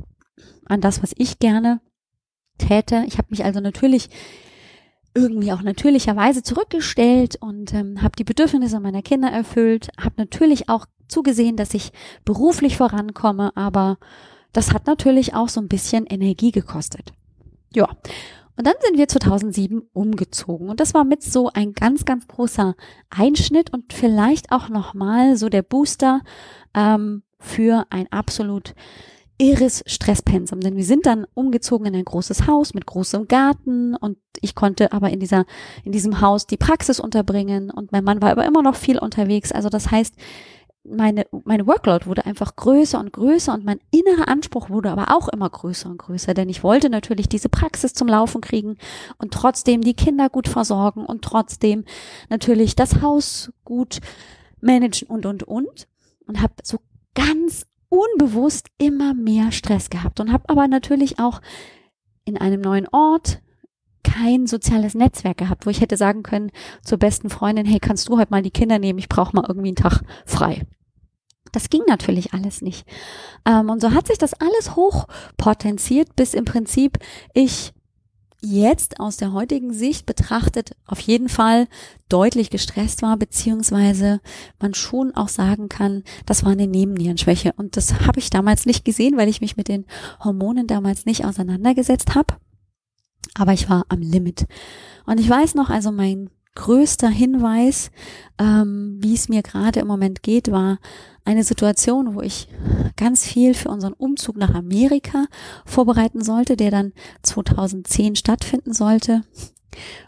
an 0.66 0.82
das, 0.82 1.02
was 1.02 1.14
ich 1.18 1.40
gerne 1.40 1.82
täte. 2.58 3.04
Ich 3.08 3.18
habe 3.18 3.30
mich 3.32 3.44
also 3.44 3.60
natürlich 3.60 4.10
irgendwie 5.14 5.52
auch 5.52 5.62
natürlicherweise 5.62 6.44
zurückgestellt 6.44 7.38
und 7.42 7.74
ähm, 7.74 8.02
habe 8.02 8.16
die 8.18 8.24
Bedürfnisse 8.24 8.80
meiner 8.80 9.02
Kinder 9.02 9.30
erfüllt, 9.30 9.90
habe 10.00 10.16
natürlich 10.18 10.70
auch 10.70 10.86
zugesehen, 11.08 11.58
dass 11.58 11.74
ich 11.74 11.92
beruflich 12.24 12.78
vorankomme, 12.78 13.52
aber 13.56 13.98
das 14.54 14.74
hat 14.74 14.88
natürlich 14.88 15.34
auch 15.34 15.50
so 15.50 15.60
ein 15.60 15.68
bisschen 15.68 16.06
Energie 16.06 16.52
gekostet. 16.52 17.14
Ja, 17.74 17.90
und 18.58 18.68
dann 18.68 18.76
sind 18.82 18.98
wir 18.98 19.08
2007 19.08 19.82
umgezogen 19.92 20.70
und 20.70 20.80
das 20.80 20.94
war 20.94 21.04
mit 21.04 21.24
so 21.24 21.50
ein 21.54 21.74
ganz, 21.74 22.06
ganz 22.06 22.28
großer 22.28 22.76
Einschnitt 23.10 23.74
und 23.74 23.92
vielleicht 23.92 24.52
auch 24.52 24.70
nochmal 24.70 25.36
so 25.36 25.50
der 25.50 25.64
Booster 25.64 26.22
ähm, 26.74 27.24
für 27.42 27.86
ein 27.90 28.08
absolut 28.12 28.74
irres 29.42 29.84
Stresspensum, 29.88 30.60
denn 30.60 30.78
wir 30.78 30.86
sind 30.86 31.08
dann 31.08 31.26
umgezogen 31.34 31.88
in 31.88 31.96
ein 31.96 32.06
großes 32.06 32.46
Haus 32.46 32.76
mit 32.76 32.86
großem 32.86 33.28
Garten 33.28 33.96
und 33.96 34.18
ich 34.40 34.54
konnte 34.54 34.94
aber 34.94 35.10
in 35.10 35.20
dieser, 35.20 35.46
in 35.84 35.92
diesem 35.92 36.22
Haus 36.22 36.46
die 36.46 36.58
Praxis 36.58 37.00
unterbringen 37.00 37.72
und 37.72 37.92
mein 37.92 38.04
Mann 38.04 38.22
war 38.22 38.30
aber 38.30 38.46
immer 38.46 38.62
noch 38.62 38.76
viel 38.76 39.00
unterwegs. 39.00 39.52
Also 39.52 39.70
das 39.70 39.90
heißt, 39.90 40.14
meine, 40.84 41.26
meine 41.44 41.66
Workload 41.66 42.06
wurde 42.06 42.26
einfach 42.28 42.56
größer 42.56 43.00
und 43.00 43.14
größer 43.14 43.52
und 43.54 43.66
mein 43.66 43.80
innerer 43.92 44.28
Anspruch 44.28 44.70
wurde 44.70 44.92
aber 44.92 45.16
auch 45.16 45.28
immer 45.28 45.50
größer 45.50 45.90
und 45.90 45.98
größer, 45.98 46.36
denn 46.36 46.50
ich 46.50 46.64
wollte 46.64 46.92
natürlich 46.92 47.28
diese 47.28 47.50
Praxis 47.50 47.96
zum 47.96 48.08
Laufen 48.08 48.42
kriegen 48.42 48.78
und 49.18 49.34
trotzdem 49.34 49.82
die 49.82 49.96
Kinder 49.96 50.30
gut 50.30 50.48
versorgen 50.48 51.04
und 51.04 51.24
trotzdem 51.24 51.86
natürlich 52.30 52.76
das 52.76 53.02
Haus 53.02 53.52
gut 53.64 54.02
managen 54.60 55.08
und, 55.08 55.26
und, 55.26 55.44
und. 55.44 55.88
Und 56.28 56.42
habe 56.42 56.54
so 56.64 56.78
ganz 57.16 57.66
unbewusst 57.90 58.68
immer 58.78 59.14
mehr 59.14 59.52
Stress 59.52 59.90
gehabt 59.90 60.20
und 60.20 60.32
habe 60.32 60.48
aber 60.48 60.68
natürlich 60.68 61.20
auch 61.20 61.42
in 62.26 62.38
einem 62.38 62.62
neuen 62.62 62.88
Ort 62.92 63.42
kein 64.04 64.48
soziales 64.48 64.96
Netzwerk 64.96 65.38
gehabt, 65.38 65.66
wo 65.66 65.70
ich 65.70 65.82
hätte 65.82 65.98
sagen 65.98 66.24
können 66.24 66.52
zur 66.84 66.98
besten 66.98 67.30
Freundin, 67.30 67.66
hey, 67.66 67.80
kannst 67.80 68.08
du 68.10 68.18
heute 68.18 68.32
mal 68.32 68.42
die 68.42 68.52
Kinder 68.52 68.80
nehmen? 68.80 69.00
Ich 69.00 69.10
brauche 69.10 69.36
mal 69.36 69.46
irgendwie 69.48 69.70
einen 69.70 69.76
Tag 69.76 70.02
frei. 70.26 70.66
Das 71.52 71.70
ging 71.70 71.82
natürlich 71.88 72.34
alles 72.34 72.62
nicht. 72.62 72.88
Ähm, 73.46 73.70
und 73.70 73.82
so 73.82 73.92
hat 73.92 74.08
sich 74.08 74.18
das 74.18 74.34
alles 74.34 74.76
hochpotenziert, 74.76 76.16
bis 76.16 76.34
im 76.34 76.46
Prinzip 76.46 76.98
ich 77.34 77.74
jetzt 78.42 79.00
aus 79.00 79.18
der 79.18 79.34
heutigen 79.34 79.72
Sicht 79.74 80.06
betrachtet 80.06 80.72
auf 80.86 81.00
jeden 81.00 81.30
Fall 81.30 81.68
deutlich 82.10 82.50
gestresst 82.50 83.02
war, 83.02 83.16
beziehungsweise 83.18 84.20
man 84.60 84.74
schon 84.74 85.16
auch 85.16 85.30
sagen 85.30 85.70
kann, 85.70 86.04
das 86.26 86.44
war 86.44 86.52
eine 86.52 86.68
Nebennierenschwäche. 86.68 87.54
Und 87.56 87.78
das 87.78 88.02
habe 88.08 88.20
ich 88.20 88.30
damals 88.30 88.66
nicht 88.66 88.84
gesehen, 88.84 89.18
weil 89.18 89.30
ich 89.30 89.42
mich 89.42 89.58
mit 89.58 89.68
den 89.68 89.86
Hormonen 90.24 90.68
damals 90.68 91.06
nicht 91.06 91.24
auseinandergesetzt 91.24 92.16
habe 92.16 92.36
aber 93.36 93.54
ich 93.54 93.70
war 93.70 93.86
am 93.90 94.02
Limit. 94.02 94.46
Und 95.06 95.20
ich 95.20 95.30
weiß 95.30 95.56
noch, 95.56 95.70
also 95.70 95.92
mein 95.92 96.30
größter 96.56 97.10
Hinweis, 97.10 97.92
ähm, 98.38 98.98
wie 99.02 99.14
es 99.14 99.30
mir 99.30 99.42
gerade 99.42 99.80
im 99.80 99.88
Moment 99.88 100.24
geht, 100.24 100.52
war 100.52 100.80
eine 101.24 101.44
Situation, 101.44 102.16
wo 102.16 102.22
ich 102.22 102.48
ganz 102.98 103.26
viel 103.26 103.54
für 103.54 103.70
unseren 103.70 103.94
Umzug 103.94 104.38
nach 104.38 104.54
Amerika 104.54 105.26
vorbereiten 105.66 106.24
sollte, 106.24 106.56
der 106.56 106.72
dann 106.72 106.94
2010 107.24 108.16
stattfinden 108.16 108.74
sollte. 108.74 109.22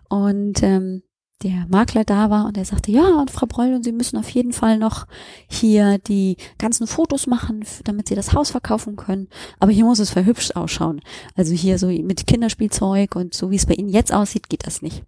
Und 0.09 0.63
ähm, 0.63 1.03
der 1.43 1.65
Makler 1.67 2.03
da 2.03 2.29
war 2.29 2.45
und 2.45 2.57
er 2.57 2.65
sagte, 2.65 2.91
ja, 2.91 3.19
und 3.19 3.29
Frau 3.29 3.45
Breul, 3.45 3.73
und 3.73 3.83
Sie 3.83 3.91
müssen 3.91 4.17
auf 4.17 4.29
jeden 4.29 4.53
Fall 4.53 4.77
noch 4.77 5.05
hier 5.49 5.97
die 5.97 6.37
ganzen 6.57 6.87
Fotos 6.87 7.27
machen, 7.27 7.65
damit 7.83 8.07
Sie 8.07 8.15
das 8.15 8.33
Haus 8.33 8.51
verkaufen 8.51 8.95
können. 8.95 9.27
Aber 9.59 9.71
hier 9.71 9.85
muss 9.85 9.99
es 9.99 10.09
verhübscht 10.09 10.55
ausschauen. 10.55 11.01
Also 11.35 11.53
hier 11.53 11.77
so 11.77 11.87
mit 11.87 12.27
Kinderspielzeug 12.27 13.15
und 13.15 13.33
so 13.33 13.51
wie 13.51 13.57
es 13.57 13.65
bei 13.65 13.73
Ihnen 13.73 13.89
jetzt 13.89 14.13
aussieht, 14.13 14.49
geht 14.49 14.65
das 14.65 14.81
nicht. 14.81 15.03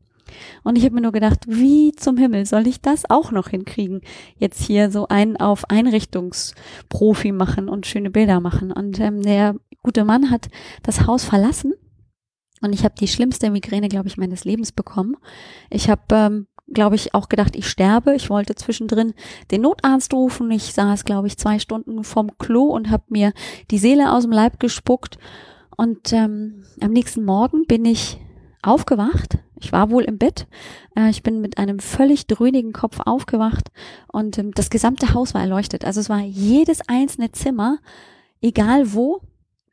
Und 0.63 0.77
ich 0.77 0.85
habe 0.85 0.95
mir 0.95 1.01
nur 1.01 1.11
gedacht, 1.11 1.39
wie 1.47 1.91
zum 1.93 2.17
Himmel 2.17 2.45
soll 2.45 2.67
ich 2.67 2.81
das 2.81 3.09
auch 3.09 3.31
noch 3.31 3.49
hinkriegen? 3.49 4.01
Jetzt 4.37 4.61
hier 4.63 4.91
so 4.91 5.07
einen 5.07 5.37
auf 5.37 5.69
Einrichtungsprofi 5.69 7.31
machen 7.31 7.69
und 7.69 7.85
schöne 7.85 8.09
Bilder 8.09 8.39
machen. 8.39 8.71
Und 8.71 8.99
ähm, 8.99 9.21
der 9.21 9.55
gute 9.83 10.05
Mann 10.05 10.31
hat 10.31 10.47
das 10.83 11.07
Haus 11.07 11.23
verlassen 11.23 11.73
und 12.61 12.73
ich 12.73 12.83
habe 12.83 12.95
die 12.99 13.07
schlimmste 13.07 13.49
Migräne, 13.51 13.89
glaube 13.89 14.07
ich, 14.07 14.17
meines 14.17 14.45
Lebens 14.45 14.71
bekommen. 14.71 15.17
Ich 15.69 15.89
habe, 15.89 16.01
ähm, 16.11 16.47
glaube 16.73 16.95
ich, 16.95 17.13
auch 17.13 17.29
gedacht, 17.29 17.55
ich 17.55 17.67
sterbe. 17.67 18.15
Ich 18.15 18.29
wollte 18.29 18.55
zwischendrin 18.55 19.13
den 19.51 19.61
Notarzt 19.61 20.13
rufen. 20.13 20.49
Ich 20.51 20.73
saß, 20.73 21.05
glaube 21.05 21.27
ich, 21.27 21.37
zwei 21.37 21.59
Stunden 21.59 22.03
vorm 22.03 22.37
Klo 22.39 22.63
und 22.63 22.89
habe 22.89 23.03
mir 23.09 23.33
die 23.71 23.77
Seele 23.77 24.11
aus 24.11 24.23
dem 24.23 24.31
Leib 24.31 24.59
gespuckt. 24.59 25.17
Und 25.77 26.13
ähm, 26.13 26.63
am 26.81 26.91
nächsten 26.91 27.25
Morgen 27.25 27.65
bin 27.67 27.85
ich 27.85 28.19
aufgewacht. 28.61 29.37
Ich 29.65 29.71
war 29.71 29.89
wohl 29.89 30.03
im 30.03 30.19
Bett. 30.19 30.45
Äh, 30.95 31.09
ich 31.09 31.23
bin 31.23 31.41
mit 31.41 31.57
einem 31.57 31.79
völlig 31.79 32.27
dröhnigen 32.27 32.71
Kopf 32.71 32.99
aufgewacht 33.03 33.71
und 34.07 34.37
ähm, 34.37 34.51
das 34.53 34.69
gesamte 34.69 35.15
Haus 35.15 35.33
war 35.33 35.41
erleuchtet. 35.41 35.85
Also 35.85 36.01
es 36.01 36.07
war 36.07 36.19
jedes 36.19 36.87
einzelne 36.87 37.31
Zimmer, 37.31 37.79
egal 38.41 38.93
wo, 38.93 39.21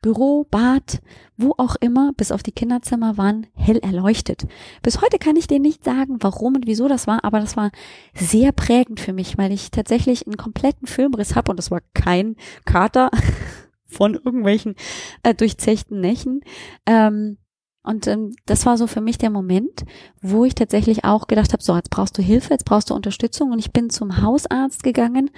Büro, 0.01 0.47
Bad, 0.49 0.99
wo 1.37 1.53
auch 1.57 1.75
immer, 1.79 2.11
bis 2.17 2.31
auf 2.31 2.41
die 2.41 2.51
Kinderzimmer 2.51 3.19
waren 3.19 3.45
hell 3.53 3.77
erleuchtet. 3.77 4.47
Bis 4.81 4.99
heute 4.99 5.19
kann 5.19 5.35
ich 5.35 5.45
dir 5.45 5.59
nicht 5.59 5.83
sagen, 5.83 6.17
warum 6.21 6.55
und 6.55 6.65
wieso 6.65 6.87
das 6.87 7.05
war, 7.05 7.23
aber 7.23 7.39
das 7.39 7.55
war 7.55 7.69
sehr 8.15 8.51
prägend 8.51 8.99
für 8.99 9.13
mich, 9.13 9.37
weil 9.37 9.51
ich 9.51 9.69
tatsächlich 9.69 10.25
einen 10.25 10.37
kompletten 10.37 10.87
Filmriss 10.87 11.35
habe 11.35 11.51
und 11.51 11.57
das 11.57 11.69
war 11.69 11.81
kein 11.93 12.35
Kater 12.65 13.11
von 13.85 14.15
irgendwelchen 14.15 14.73
äh, 15.21 15.35
durchzechten 15.35 16.01
Nächen. 16.01 16.41
Ähm, 16.87 17.37
und 17.83 18.07
ähm, 18.07 18.33
das 18.45 18.65
war 18.65 18.77
so 18.77 18.87
für 18.87 19.01
mich 19.01 19.17
der 19.17 19.29
Moment, 19.29 19.83
wo 20.21 20.45
ich 20.45 20.55
tatsächlich 20.55 21.03
auch 21.03 21.27
gedacht 21.27 21.51
habe, 21.51 21.61
so, 21.61 21.75
jetzt 21.75 21.89
brauchst 21.89 22.17
du 22.17 22.21
Hilfe, 22.21 22.53
jetzt 22.53 22.65
brauchst 22.65 22.89
du 22.89 22.95
Unterstützung. 22.95 23.51
Und 23.51 23.59
ich 23.59 23.73
bin 23.73 23.89
zum 23.89 24.21
Hausarzt 24.21 24.83
gegangen. 24.83 25.29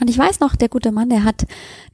Und 0.00 0.08
ich 0.08 0.16
weiß 0.16 0.38
noch, 0.40 0.54
der 0.54 0.68
gute 0.68 0.92
Mann, 0.92 1.10
der 1.10 1.24
hat 1.24 1.44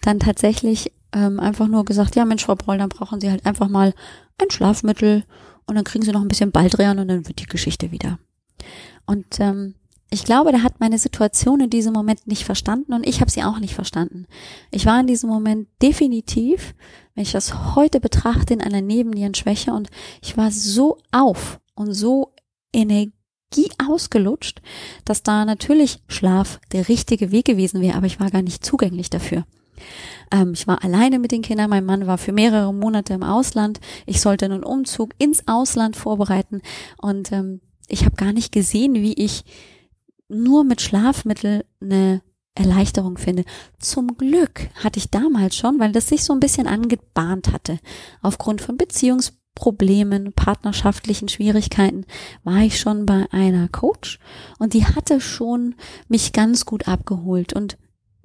dann 0.02 0.18
tatsächlich 0.18 0.92
ähm, 1.14 1.40
einfach 1.40 1.68
nur 1.68 1.86
gesagt, 1.86 2.16
ja 2.16 2.24
Mensch, 2.26 2.44
Frau 2.44 2.54
Broll, 2.54 2.78
dann 2.78 2.90
brauchen 2.90 3.20
Sie 3.20 3.30
halt 3.30 3.46
einfach 3.46 3.68
mal 3.68 3.94
ein 4.38 4.50
Schlafmittel 4.50 5.24
und 5.66 5.74
dann 5.74 5.84
kriegen 5.84 6.04
Sie 6.04 6.12
noch 6.12 6.22
ein 6.22 6.28
bisschen 6.28 6.52
Baldrian 6.52 6.98
und 6.98 7.08
dann 7.08 7.26
wird 7.26 7.40
die 7.40 7.46
Geschichte 7.46 7.90
wieder. 7.92 8.18
Und 9.06 9.40
ähm, 9.40 9.74
ich 10.12 10.24
glaube, 10.24 10.52
der 10.52 10.62
hat 10.62 10.78
meine 10.78 10.98
Situation 10.98 11.60
in 11.60 11.70
diesem 11.70 11.94
Moment 11.94 12.26
nicht 12.26 12.44
verstanden 12.44 12.92
und 12.92 13.06
ich 13.06 13.22
habe 13.22 13.30
sie 13.30 13.42
auch 13.42 13.58
nicht 13.58 13.74
verstanden. 13.74 14.26
Ich 14.70 14.84
war 14.84 15.00
in 15.00 15.06
diesem 15.06 15.30
Moment 15.30 15.68
definitiv, 15.80 16.74
wenn 17.14 17.22
ich 17.22 17.32
das 17.32 17.74
heute 17.74 17.98
betrachte, 17.98 18.52
in 18.52 18.60
einer 18.60 18.82
Nebennierenschwäche 18.82 19.72
und 19.72 19.88
ich 20.20 20.36
war 20.36 20.50
so 20.50 20.98
auf 21.12 21.60
und 21.74 21.94
so 21.94 22.34
Energie 22.74 23.12
ausgelutscht, 23.82 24.60
dass 25.06 25.22
da 25.22 25.46
natürlich 25.46 26.02
Schlaf 26.08 26.60
der 26.72 26.88
richtige 26.88 27.32
Weg 27.32 27.46
gewesen 27.46 27.80
wäre, 27.80 27.96
aber 27.96 28.06
ich 28.06 28.20
war 28.20 28.30
gar 28.30 28.42
nicht 28.42 28.62
zugänglich 28.66 29.08
dafür. 29.08 29.46
Ähm, 30.30 30.52
ich 30.52 30.66
war 30.66 30.84
alleine 30.84 31.20
mit 31.20 31.32
den 31.32 31.40
Kindern. 31.40 31.70
Mein 31.70 31.86
Mann 31.86 32.06
war 32.06 32.18
für 32.18 32.32
mehrere 32.32 32.74
Monate 32.74 33.14
im 33.14 33.22
Ausland. 33.22 33.80
Ich 34.04 34.20
sollte 34.20 34.44
einen 34.44 34.62
Umzug 34.62 35.14
ins 35.16 35.48
Ausland 35.48 35.96
vorbereiten 35.96 36.60
und 36.98 37.32
ähm, 37.32 37.62
ich 37.88 38.04
habe 38.04 38.16
gar 38.16 38.34
nicht 38.34 38.52
gesehen, 38.52 38.94
wie 38.94 39.14
ich 39.14 39.44
nur 40.28 40.64
mit 40.64 40.80
Schlafmittel 40.80 41.64
eine 41.80 42.22
Erleichterung 42.54 43.16
finde. 43.16 43.44
Zum 43.78 44.16
Glück 44.16 44.68
hatte 44.82 44.98
ich 44.98 45.10
damals 45.10 45.56
schon, 45.56 45.78
weil 45.78 45.92
das 45.92 46.08
sich 46.08 46.24
so 46.24 46.32
ein 46.32 46.40
bisschen 46.40 46.66
angebahnt 46.66 47.52
hatte, 47.52 47.78
aufgrund 48.20 48.60
von 48.60 48.76
Beziehungsproblemen, 48.76 50.32
partnerschaftlichen 50.34 51.28
Schwierigkeiten, 51.28 52.04
war 52.44 52.58
ich 52.58 52.78
schon 52.78 53.06
bei 53.06 53.26
einer 53.30 53.68
Coach 53.68 54.18
und 54.58 54.74
die 54.74 54.84
hatte 54.84 55.20
schon 55.20 55.74
mich 56.08 56.32
ganz 56.32 56.66
gut 56.66 56.88
abgeholt. 56.88 57.54
Und 57.54 57.78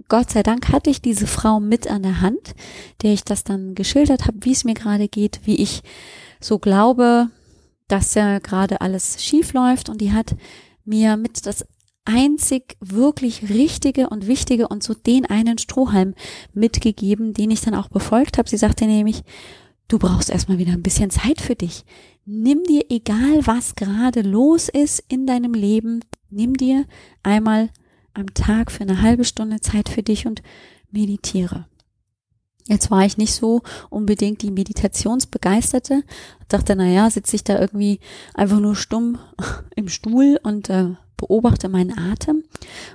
Gott 0.09 0.31
sei 0.31 0.43
Dank 0.43 0.71
hatte 0.71 0.89
ich 0.89 1.01
diese 1.01 1.27
Frau 1.27 1.59
mit 1.59 1.89
an 1.89 2.03
der 2.03 2.21
Hand, 2.21 2.53
der 3.01 3.13
ich 3.13 3.23
das 3.23 3.43
dann 3.43 3.75
geschildert 3.75 4.25
habe, 4.25 4.37
wie 4.41 4.51
es 4.51 4.63
mir 4.63 4.73
gerade 4.73 5.07
geht, 5.07 5.41
wie 5.43 5.55
ich 5.55 5.83
so 6.39 6.59
glaube, 6.59 7.29
dass 7.87 8.13
ja 8.13 8.39
gerade 8.39 8.81
alles 8.81 9.23
schief 9.23 9.53
läuft. 9.53 9.89
Und 9.89 10.01
die 10.01 10.13
hat 10.13 10.35
mir 10.85 11.17
mit 11.17 11.45
das 11.45 11.65
einzig 12.07 12.77
wirklich 12.79 13.49
richtige 13.49 14.09
und 14.09 14.27
wichtige 14.27 14.69
und 14.69 14.81
so 14.81 14.93
den 14.93 15.25
einen 15.25 15.57
Strohhalm 15.57 16.15
mitgegeben, 16.53 17.33
den 17.33 17.51
ich 17.51 17.61
dann 17.61 17.75
auch 17.75 17.89
befolgt 17.89 18.37
habe. 18.37 18.49
Sie 18.49 18.57
sagte 18.57 18.85
nämlich, 18.85 19.23
du 19.87 19.99
brauchst 19.99 20.29
erstmal 20.29 20.57
wieder 20.57 20.71
ein 20.71 20.83
bisschen 20.83 21.09
Zeit 21.09 21.41
für 21.41 21.55
dich. 21.55 21.83
Nimm 22.25 22.63
dir, 22.63 22.85
egal 22.89 23.45
was 23.45 23.75
gerade 23.75 24.21
los 24.21 24.69
ist 24.69 25.03
in 25.07 25.27
deinem 25.27 25.53
Leben, 25.53 26.03
nimm 26.29 26.55
dir 26.55 26.85
einmal 27.23 27.69
am 28.13 28.33
Tag 28.33 28.71
für 28.71 28.83
eine 28.83 29.01
halbe 29.01 29.25
Stunde 29.25 29.59
Zeit 29.59 29.89
für 29.89 30.03
dich 30.03 30.25
und 30.25 30.41
meditiere. 30.91 31.67
Jetzt 32.67 32.91
war 32.91 33.05
ich 33.05 33.17
nicht 33.17 33.33
so 33.33 33.61
unbedingt 33.89 34.41
die 34.41 34.51
Meditationsbegeisterte. 34.51 36.03
Dachte, 36.49 36.75
na 36.75 36.87
ja, 36.87 37.09
sitze 37.09 37.37
ich 37.37 37.43
da 37.43 37.59
irgendwie 37.59 37.99
einfach 38.33 38.59
nur 38.59 38.75
stumm 38.75 39.19
im 39.75 39.87
Stuhl 39.87 40.39
und 40.43 40.69
äh, 40.69 40.95
beobachte 41.17 41.67
meinen 41.67 41.97
Atem. 41.97 42.43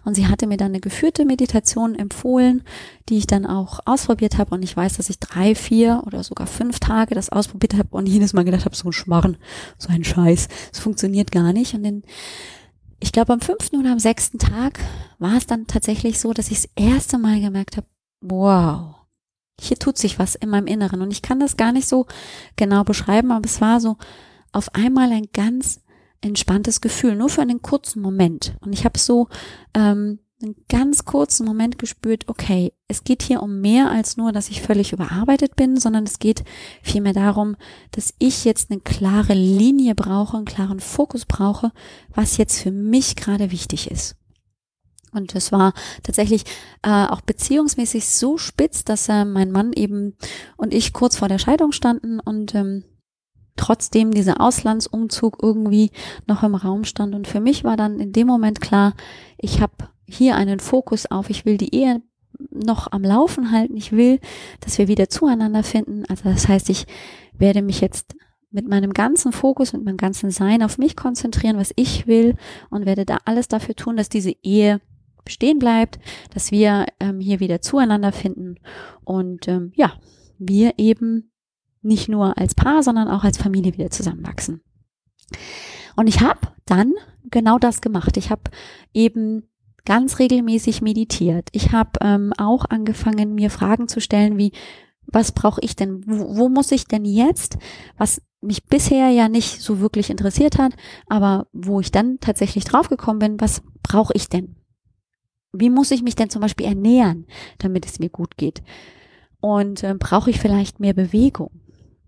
Und 0.04 0.14
sie 0.14 0.28
hatte 0.28 0.46
mir 0.46 0.56
dann 0.56 0.68
eine 0.68 0.80
geführte 0.80 1.24
Meditation 1.24 1.94
empfohlen, 1.94 2.62
die 3.08 3.18
ich 3.18 3.26
dann 3.26 3.44
auch 3.44 3.80
ausprobiert 3.84 4.38
habe. 4.38 4.54
Und 4.54 4.62
ich 4.62 4.76
weiß, 4.76 4.96
dass 4.96 5.10
ich 5.10 5.18
drei, 5.18 5.54
vier 5.54 6.02
oder 6.06 6.22
sogar 6.22 6.46
fünf 6.46 6.80
Tage 6.80 7.14
das 7.14 7.30
ausprobiert 7.30 7.74
habe 7.74 7.88
und 7.90 8.08
jedes 8.08 8.32
Mal 8.32 8.44
gedacht 8.44 8.64
habe, 8.64 8.76
so 8.76 8.88
ein 8.88 8.92
Schmarren, 8.92 9.36
so 9.76 9.92
ein 9.92 10.04
Scheiß, 10.04 10.48
es 10.72 10.78
funktioniert 10.78 11.30
gar 11.30 11.52
nicht. 11.52 11.74
Und 11.74 11.82
dann, 11.82 12.02
ich 13.00 13.12
glaube, 13.12 13.32
am 13.32 13.40
fünften 13.40 13.76
oder 13.76 13.92
am 13.92 13.98
sechsten 13.98 14.38
Tag 14.38 14.78
war 15.18 15.36
es 15.36 15.46
dann 15.46 15.66
tatsächlich 15.66 16.20
so, 16.20 16.32
dass 16.32 16.50
ich 16.50 16.62
das 16.62 16.70
erste 16.76 17.18
Mal 17.18 17.40
gemerkt 17.40 17.76
habe, 17.76 17.86
wow, 18.20 18.94
hier 19.60 19.78
tut 19.78 19.98
sich 19.98 20.18
was 20.18 20.34
in 20.34 20.48
meinem 20.48 20.66
Inneren. 20.66 21.02
Und 21.02 21.10
ich 21.10 21.22
kann 21.22 21.40
das 21.40 21.56
gar 21.56 21.72
nicht 21.72 21.88
so 21.88 22.06
genau 22.56 22.84
beschreiben, 22.84 23.30
aber 23.32 23.44
es 23.44 23.60
war 23.60 23.80
so 23.80 23.96
auf 24.52 24.74
einmal 24.74 25.10
ein 25.12 25.28
ganz 25.32 25.80
entspanntes 26.22 26.80
Gefühl, 26.80 27.16
nur 27.16 27.28
für 27.28 27.42
einen 27.42 27.62
kurzen 27.62 28.00
Moment. 28.00 28.54
Und 28.60 28.72
ich 28.72 28.84
habe 28.84 28.98
so 28.98 29.28
ähm, 29.74 30.20
einen 30.42 30.56
ganz 30.68 31.04
kurzen 31.04 31.46
Moment 31.46 31.78
gespürt, 31.78 32.28
okay, 32.28 32.72
es 32.88 33.04
geht 33.04 33.22
hier 33.22 33.42
um 33.42 33.60
mehr 33.60 33.90
als 33.90 34.16
nur, 34.16 34.32
dass 34.32 34.48
ich 34.48 34.62
völlig 34.62 34.92
überarbeitet 34.92 35.56
bin, 35.56 35.78
sondern 35.78 36.04
es 36.04 36.18
geht 36.18 36.44
vielmehr 36.82 37.12
darum, 37.12 37.56
dass 37.92 38.14
ich 38.18 38.44
jetzt 38.44 38.70
eine 38.70 38.80
klare 38.80 39.34
Linie 39.34 39.94
brauche, 39.94 40.36
einen 40.36 40.46
klaren 40.46 40.80
Fokus 40.80 41.26
brauche, 41.26 41.72
was 42.14 42.36
jetzt 42.36 42.60
für 42.60 42.72
mich 42.72 43.16
gerade 43.16 43.50
wichtig 43.50 43.90
ist. 43.90 44.16
Und 45.12 45.34
es 45.34 45.52
war 45.52 45.74
tatsächlich 46.02 46.44
äh, 46.82 47.06
auch 47.06 47.20
beziehungsmäßig 47.20 48.08
so 48.08 48.38
spitz, 48.38 48.82
dass 48.82 49.08
äh, 49.08 49.26
mein 49.26 49.52
Mann 49.52 49.72
eben 49.74 50.16
und 50.56 50.72
ich 50.72 50.94
kurz 50.94 51.16
vor 51.16 51.28
der 51.28 51.38
Scheidung 51.38 51.72
standen 51.72 52.18
und 52.18 52.54
ähm, 52.54 52.84
trotzdem 53.56 54.12
dieser 54.12 54.40
Auslandsumzug 54.40 55.38
irgendwie 55.42 55.90
noch 56.26 56.42
im 56.42 56.54
Raum 56.54 56.84
stand. 56.84 57.14
Und 57.14 57.26
für 57.26 57.40
mich 57.40 57.64
war 57.64 57.76
dann 57.76 58.00
in 58.00 58.12
dem 58.12 58.26
Moment 58.26 58.60
klar, 58.60 58.94
ich 59.38 59.60
habe 59.60 59.90
hier 60.06 60.36
einen 60.36 60.60
Fokus 60.60 61.10
auf, 61.10 61.30
ich 61.30 61.44
will 61.44 61.56
die 61.56 61.74
Ehe 61.74 62.02
noch 62.50 62.90
am 62.90 63.02
Laufen 63.02 63.50
halten, 63.50 63.76
ich 63.76 63.92
will, 63.92 64.18
dass 64.60 64.78
wir 64.78 64.88
wieder 64.88 65.08
zueinander 65.08 65.62
finden. 65.62 66.04
Also 66.08 66.24
das 66.24 66.48
heißt, 66.48 66.70
ich 66.70 66.86
werde 67.32 67.62
mich 67.62 67.80
jetzt 67.80 68.14
mit 68.50 68.68
meinem 68.68 68.92
ganzen 68.92 69.32
Fokus, 69.32 69.72
mit 69.72 69.84
meinem 69.84 69.96
ganzen 69.96 70.30
Sein 70.30 70.62
auf 70.62 70.78
mich 70.78 70.96
konzentrieren, 70.96 71.56
was 71.56 71.72
ich 71.76 72.06
will 72.06 72.36
und 72.70 72.86
werde 72.86 73.06
da 73.06 73.18
alles 73.24 73.48
dafür 73.48 73.74
tun, 73.74 73.96
dass 73.96 74.08
diese 74.08 74.32
Ehe 74.42 74.80
bestehen 75.24 75.58
bleibt, 75.58 75.98
dass 76.34 76.50
wir 76.50 76.86
ähm, 77.00 77.20
hier 77.20 77.40
wieder 77.40 77.60
zueinander 77.60 78.12
finden 78.12 78.56
und 79.04 79.48
ähm, 79.48 79.72
ja, 79.74 79.94
wir 80.38 80.74
eben 80.78 81.31
nicht 81.82 82.08
nur 82.08 82.38
als 82.38 82.54
Paar, 82.54 82.82
sondern 82.82 83.08
auch 83.08 83.24
als 83.24 83.38
Familie 83.38 83.74
wieder 83.74 83.90
zusammenwachsen. 83.90 84.62
Und 85.96 86.06
ich 86.06 86.20
habe 86.20 86.40
dann 86.64 86.92
genau 87.30 87.58
das 87.58 87.80
gemacht. 87.80 88.16
Ich 88.16 88.30
habe 88.30 88.42
eben 88.94 89.48
ganz 89.84 90.18
regelmäßig 90.18 90.82
meditiert. 90.82 91.48
Ich 91.52 91.72
habe 91.72 91.90
ähm, 92.00 92.32
auch 92.38 92.64
angefangen, 92.66 93.34
mir 93.34 93.50
Fragen 93.50 93.88
zu 93.88 94.00
stellen 94.00 94.38
wie, 94.38 94.52
was 95.06 95.32
brauche 95.32 95.60
ich 95.60 95.74
denn? 95.74 96.04
Wo, 96.06 96.36
wo 96.36 96.48
muss 96.48 96.70
ich 96.70 96.86
denn 96.86 97.04
jetzt, 97.04 97.58
was 97.98 98.22
mich 98.40 98.64
bisher 98.64 99.10
ja 99.10 99.28
nicht 99.28 99.60
so 99.60 99.80
wirklich 99.80 100.10
interessiert 100.10 100.58
hat, 100.58 100.74
aber 101.08 101.46
wo 101.52 101.80
ich 101.80 101.90
dann 101.90 102.18
tatsächlich 102.20 102.64
draufgekommen 102.64 103.18
bin, 103.18 103.40
was 103.40 103.62
brauche 103.82 104.12
ich 104.14 104.28
denn? 104.28 104.56
Wie 105.52 105.70
muss 105.70 105.90
ich 105.90 106.02
mich 106.02 106.16
denn 106.16 106.30
zum 106.30 106.40
Beispiel 106.40 106.66
ernähren, 106.66 107.26
damit 107.58 107.84
es 107.86 107.98
mir 107.98 108.08
gut 108.08 108.36
geht? 108.36 108.62
Und 109.40 109.82
äh, 109.82 109.94
brauche 109.98 110.30
ich 110.30 110.40
vielleicht 110.40 110.80
mehr 110.80 110.94
Bewegung? 110.94 111.50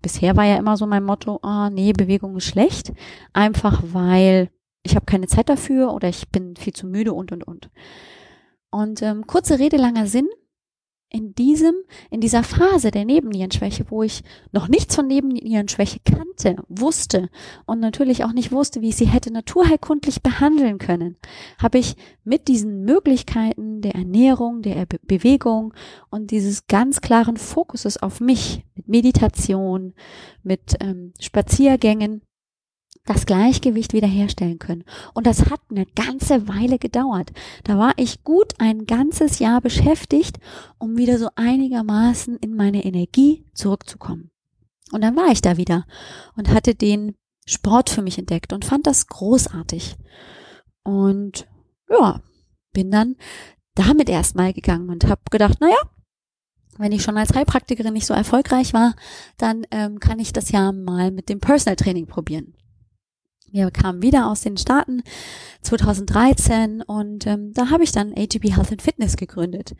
Bisher 0.04 0.36
war 0.36 0.44
ja 0.44 0.56
immer 0.58 0.76
so 0.76 0.84
mein 0.86 1.02
Motto, 1.02 1.38
ah, 1.40 1.70
nee, 1.70 1.94
Bewegung 1.94 2.36
ist 2.36 2.44
schlecht, 2.44 2.92
einfach 3.32 3.82
weil 3.86 4.50
ich 4.82 4.96
habe 4.96 5.06
keine 5.06 5.28
Zeit 5.28 5.48
dafür 5.48 5.94
oder 5.94 6.10
ich 6.10 6.28
bin 6.28 6.56
viel 6.56 6.74
zu 6.74 6.86
müde 6.86 7.14
und 7.14 7.32
und 7.32 7.42
und. 7.42 7.70
Und 8.70 9.00
ähm, 9.00 9.26
kurze 9.26 9.58
Rede, 9.58 9.78
langer 9.78 10.06
Sinn 10.06 10.28
in 11.14 11.32
diesem, 11.32 11.74
in 12.10 12.20
dieser 12.20 12.42
Phase 12.42 12.90
der 12.90 13.04
Nebennierenschwäche, 13.04 13.86
wo 13.88 14.02
ich 14.02 14.24
noch 14.50 14.66
nichts 14.66 14.96
von 14.96 15.06
Nebennierenschwäche 15.06 16.00
kannte, 16.04 16.56
wusste 16.68 17.30
und 17.66 17.78
natürlich 17.78 18.24
auch 18.24 18.32
nicht 18.32 18.50
wusste, 18.50 18.80
wie 18.80 18.88
ich 18.88 18.96
sie 18.96 19.06
hätte 19.06 19.32
naturheilkundlich 19.32 20.22
behandeln 20.22 20.78
können, 20.78 21.16
habe 21.62 21.78
ich 21.78 21.94
mit 22.24 22.48
diesen 22.48 22.84
Möglichkeiten 22.84 23.80
der 23.80 23.94
Ernährung, 23.94 24.62
der 24.62 24.86
Be 24.86 24.98
Bewegung 25.06 25.72
und 26.10 26.32
dieses 26.32 26.66
ganz 26.66 27.00
klaren 27.00 27.36
Fokuses 27.36 28.02
auf 28.02 28.20
mich, 28.20 28.64
mit 28.74 28.88
Meditation, 28.88 29.94
mit 30.42 30.74
ähm, 30.80 31.12
Spaziergängen, 31.20 32.22
das 33.04 33.26
Gleichgewicht 33.26 33.92
wiederherstellen 33.92 34.58
können. 34.58 34.84
Und 35.12 35.26
das 35.26 35.50
hat 35.50 35.60
eine 35.70 35.86
ganze 35.86 36.48
Weile 36.48 36.78
gedauert. 36.78 37.32
Da 37.64 37.78
war 37.78 37.92
ich 37.96 38.24
gut 38.24 38.54
ein 38.58 38.86
ganzes 38.86 39.38
Jahr 39.38 39.60
beschäftigt, 39.60 40.38
um 40.78 40.96
wieder 40.96 41.18
so 41.18 41.28
einigermaßen 41.36 42.38
in 42.38 42.56
meine 42.56 42.84
Energie 42.84 43.44
zurückzukommen. 43.54 44.30
Und 44.92 45.02
dann 45.02 45.16
war 45.16 45.28
ich 45.30 45.42
da 45.42 45.56
wieder 45.56 45.86
und 46.36 46.50
hatte 46.50 46.74
den 46.74 47.14
Sport 47.46 47.90
für 47.90 48.02
mich 48.02 48.18
entdeckt 48.18 48.52
und 48.52 48.64
fand 48.64 48.86
das 48.86 49.06
großartig. 49.06 49.96
Und 50.82 51.46
ja, 51.90 52.22
bin 52.72 52.90
dann 52.90 53.16
damit 53.74 54.08
erstmal 54.08 54.52
gegangen 54.52 54.88
und 54.88 55.04
habe 55.04 55.20
gedacht, 55.30 55.60
naja, 55.60 55.76
wenn 56.78 56.92
ich 56.92 57.02
schon 57.02 57.18
als 57.18 57.34
Heilpraktikerin 57.34 57.92
nicht 57.92 58.06
so 58.06 58.14
erfolgreich 58.14 58.72
war, 58.72 58.94
dann 59.36 59.66
ähm, 59.70 60.00
kann 60.00 60.18
ich 60.18 60.32
das 60.32 60.50
ja 60.50 60.72
mal 60.72 61.10
mit 61.10 61.28
dem 61.28 61.40
Personal 61.40 61.76
Training 61.76 62.06
probieren. 62.06 62.54
Wir 63.54 63.70
kamen 63.70 64.02
wieder 64.02 64.28
aus 64.28 64.40
den 64.40 64.56
Staaten 64.56 65.04
2013 65.62 66.82
und 66.82 67.24
ähm, 67.28 67.52
da 67.54 67.70
habe 67.70 67.84
ich 67.84 67.92
dann 67.92 68.12
AGB 68.12 68.52
Health 68.52 68.72
and 68.72 68.82
Fitness 68.82 69.16
gegründet. 69.16 69.76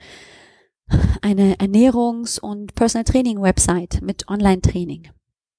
Eine 1.22 1.56
Ernährungs- 1.56 2.38
und 2.38 2.76
Personal 2.76 3.02
Training 3.02 3.42
Website 3.42 4.00
mit 4.00 4.28
Online-Training. 4.28 5.08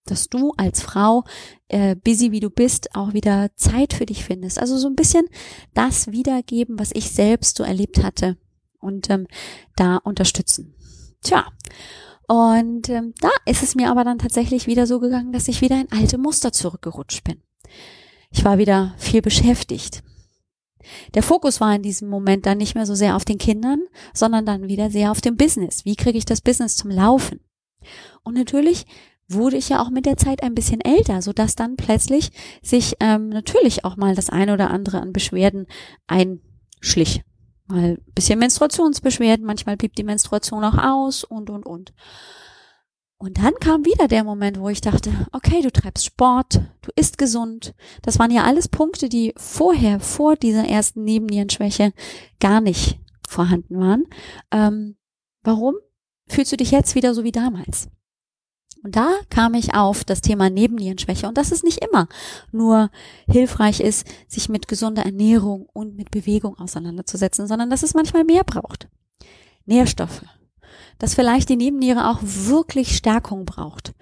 Dass 0.05 0.29
du 0.29 0.53
als 0.55 0.81
Frau, 0.81 1.25
äh, 1.67 1.97
busy 1.97 2.31
wie 2.31 2.39
du 2.39 2.49
bist, 2.49 2.95
auch 2.95 3.11
wieder 3.11 3.53
Zeit 3.57 3.91
für 3.91 4.05
dich 4.05 4.23
findest. 4.23 4.59
Also 4.59 4.77
so 4.77 4.87
ein 4.87 4.95
bisschen 4.95 5.25
das 5.73 6.09
wiedergeben, 6.09 6.79
was 6.79 6.91
ich 6.93 7.11
selbst 7.11 7.57
so 7.57 7.65
erlebt 7.65 8.01
hatte 8.01 8.37
und 8.79 9.09
ähm, 9.09 9.27
da 9.75 9.97
unterstützen. 9.97 10.73
Tja, 11.21 11.47
und 12.29 12.87
ähm, 12.87 13.13
da 13.19 13.31
ist 13.45 13.61
es 13.61 13.75
mir 13.75 13.91
aber 13.91 14.05
dann 14.05 14.19
tatsächlich 14.19 14.67
wieder 14.67 14.87
so 14.87 15.01
gegangen, 15.01 15.33
dass 15.33 15.49
ich 15.49 15.59
wieder 15.59 15.81
in 15.81 15.91
alte 15.91 16.17
Muster 16.17 16.53
zurückgerutscht 16.53 17.25
bin. 17.25 17.41
Ich 18.35 18.43
war 18.43 18.57
wieder 18.57 18.93
viel 18.97 19.21
beschäftigt. 19.21 20.03
Der 21.13 21.23
Fokus 21.23 21.61
war 21.61 21.73
in 21.73 21.81
diesem 21.81 22.09
Moment 22.09 22.45
dann 22.45 22.57
nicht 22.57 22.75
mehr 22.75 22.85
so 22.85 22.93
sehr 22.93 23.15
auf 23.15 23.23
den 23.23 23.37
Kindern, 23.37 23.79
sondern 24.13 24.45
dann 24.45 24.67
wieder 24.67 24.91
sehr 24.91 25.11
auf 25.11 25.21
dem 25.21 25.37
Business. 25.37 25.85
Wie 25.85 25.95
kriege 25.95 26.17
ich 26.17 26.25
das 26.25 26.41
Business 26.41 26.75
zum 26.75 26.91
Laufen? 26.91 27.39
Und 28.23 28.35
natürlich 28.35 28.85
wurde 29.29 29.55
ich 29.55 29.69
ja 29.69 29.81
auch 29.81 29.89
mit 29.89 30.05
der 30.05 30.17
Zeit 30.17 30.43
ein 30.43 30.53
bisschen 30.53 30.81
älter, 30.81 31.21
so 31.21 31.31
dass 31.31 31.55
dann 31.55 31.77
plötzlich 31.77 32.29
sich 32.61 32.95
ähm, 32.99 33.29
natürlich 33.29 33.85
auch 33.85 33.95
mal 33.95 34.15
das 34.15 34.29
eine 34.29 34.53
oder 34.53 34.69
andere 34.69 34.99
an 34.99 35.13
Beschwerden 35.13 35.65
einschlich. 36.05 37.23
Mal 37.67 37.99
bisschen 38.13 38.37
Menstruationsbeschwerden, 38.39 39.45
manchmal 39.45 39.77
blieb 39.77 39.95
die 39.95 40.03
Menstruation 40.03 40.63
auch 40.65 40.77
aus 40.77 41.23
und 41.23 41.49
und 41.49 41.65
und. 41.65 41.93
Und 43.17 43.37
dann 43.37 43.53
kam 43.55 43.85
wieder 43.85 44.07
der 44.07 44.23
Moment, 44.23 44.59
wo 44.59 44.69
ich 44.69 44.81
dachte, 44.81 45.11
okay, 45.31 45.61
du 45.61 45.71
treibst 45.71 46.05
Sport, 46.05 46.61
du 46.81 46.91
isst 46.95 47.17
gesund. 47.17 47.73
Das 48.01 48.19
waren 48.19 48.31
ja 48.31 48.43
alles 48.43 48.67
Punkte, 48.67 49.07
die 49.07 49.33
vorher, 49.37 49.99
vor 49.99 50.35
dieser 50.35 50.67
ersten 50.67 51.03
Nebennierenschwäche 51.03 51.93
gar 52.39 52.59
nicht 52.59 52.99
vorhanden 53.27 53.79
waren. 53.79 54.03
Ähm, 54.51 54.97
warum 55.43 55.75
fühlst 56.27 56.51
du 56.51 56.57
dich 56.57 56.71
jetzt 56.71 56.95
wieder 56.95 57.13
so 57.13 57.23
wie 57.23 57.31
damals? 57.31 57.89
Und 58.83 58.95
da 58.95 59.11
kam 59.29 59.55
ich 59.55 59.73
auf 59.73 60.03
das 60.03 60.21
Thema 60.21 60.51
Nebennierenschwäche 60.51 61.27
und 61.27 61.39
dass 61.39 61.51
es 61.51 61.63
nicht 61.63 61.83
immer 61.83 62.07
nur 62.51 62.91
hilfreich 63.27 63.79
ist, 63.79 64.05
sich 64.27 64.47
mit 64.47 64.67
gesunder 64.67 65.03
Ernährung 65.03 65.67
und 65.73 65.95
mit 65.95 66.11
Bewegung 66.11 66.59
auseinanderzusetzen, 66.59 67.47
sondern 67.47 67.71
dass 67.71 67.81
es 67.81 67.95
manchmal 67.95 68.25
mehr 68.25 68.43
braucht. 68.43 68.87
Nährstoffe, 69.65 70.21
dass 70.99 71.15
vielleicht 71.15 71.49
die 71.49 71.55
Nebenniere 71.55 72.09
auch 72.09 72.19
wirklich 72.21 72.95
Stärkung 72.95 73.45
braucht 73.45 73.93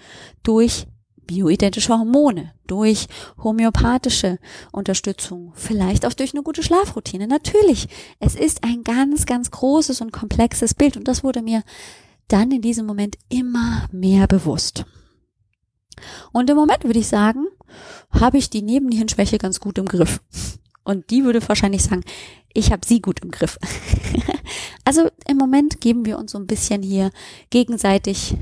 durch 0.44 0.88
bioidentische 1.26 1.94
Hormone, 1.94 2.54
durch 2.68 3.08
homöopathische 3.42 4.40
Unterstützung, 4.72 5.54
vielleicht 5.56 6.06
auch 6.06 6.14
durch 6.14 6.34
eine 6.34 6.44
gute 6.44 6.64
Schlafroutine. 6.64 7.28
Natürlich, 7.28 7.88
es 8.20 8.36
ist 8.36 8.64
ein 8.64 8.84
ganz, 8.84 9.26
ganz 9.26 9.52
großes 9.52 10.02
und 10.02 10.12
komplexes 10.12 10.74
Bild 10.74 10.98
und 10.98 11.08
das 11.08 11.24
wurde 11.24 11.42
mir 11.42 11.64
dann 12.28 12.52
in 12.52 12.62
diesem 12.62 12.86
Moment 12.86 13.18
immer 13.30 13.88
mehr 13.92 14.28
bewusst. 14.28 14.86
Und 16.32 16.50
im 16.50 16.58
Moment 16.58 16.84
würde 16.84 17.00
ich 17.00 17.08
sagen, 17.08 17.46
habe 18.12 18.38
ich 18.38 18.50
die 18.50 18.62
Nebennierenschwäche 18.62 19.38
ganz 19.38 19.60
gut 19.60 19.78
im 19.78 19.86
Griff. 19.86 20.22
Und 20.84 21.12
die 21.12 21.24
würde 21.24 21.48
wahrscheinlich 21.48 21.84
sagen, 21.84 22.04
ich 22.54 22.72
habe 22.72 22.86
sie 22.86 23.02
gut 23.02 23.22
im 23.22 23.32
Griff. 23.32 23.58
also 24.86 25.10
im 25.28 25.38
Moment 25.38 25.82
geben 25.82 26.06
wir 26.06 26.18
uns 26.18 26.32
so 26.32 26.38
ein 26.38 26.48
bisschen 26.48 26.84
hier 26.84 27.12
gegenseitig 27.50 28.36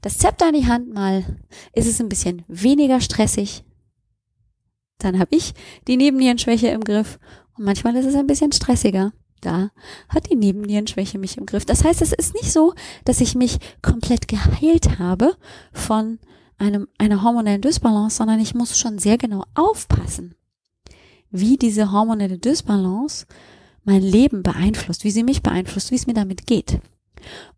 das 0.00 0.18
Zepter 0.18 0.48
in 0.48 0.54
die 0.54 0.66
Hand. 0.66 0.92
Mal 0.92 1.38
ist 1.74 1.86
es 1.86 2.00
ein 2.00 2.08
bisschen 2.08 2.44
weniger 2.48 3.00
stressig. 3.00 3.64
Dann 4.98 5.18
habe 5.18 5.36
ich 5.36 5.54
die 5.86 5.96
Nebennierenschwäche 5.96 6.68
im 6.68 6.82
Griff. 6.82 7.18
Und 7.56 7.64
manchmal 7.64 7.94
ist 7.96 8.06
es 8.06 8.14
ein 8.14 8.26
bisschen 8.26 8.52
stressiger. 8.52 9.12
Da 9.40 9.70
hat 10.08 10.30
die 10.30 10.36
Nebennierenschwäche 10.36 11.18
mich 11.18 11.36
im 11.36 11.46
Griff. 11.46 11.64
Das 11.64 11.84
heißt, 11.84 12.02
es 12.02 12.12
ist 12.12 12.34
nicht 12.34 12.52
so, 12.52 12.74
dass 13.04 13.20
ich 13.20 13.34
mich 13.34 13.58
komplett 13.82 14.26
geheilt 14.26 14.98
habe 14.98 15.36
von 15.72 16.18
einem, 16.58 16.88
einer 16.98 17.22
hormonellen 17.22 17.62
Dysbalance, 17.62 18.16
sondern 18.16 18.40
ich 18.40 18.54
muss 18.54 18.78
schon 18.78 18.98
sehr 18.98 19.16
genau 19.16 19.44
aufpassen, 19.54 20.34
wie 21.30 21.56
diese 21.56 21.92
hormonelle 21.92 22.38
Dysbalance 22.38 23.26
mein 23.88 24.02
Leben 24.02 24.42
beeinflusst, 24.42 25.02
wie 25.02 25.10
sie 25.10 25.22
mich 25.22 25.42
beeinflusst, 25.42 25.90
wie 25.90 25.96
es 25.96 26.06
mir 26.06 26.14
damit 26.14 26.46
geht. 26.46 26.78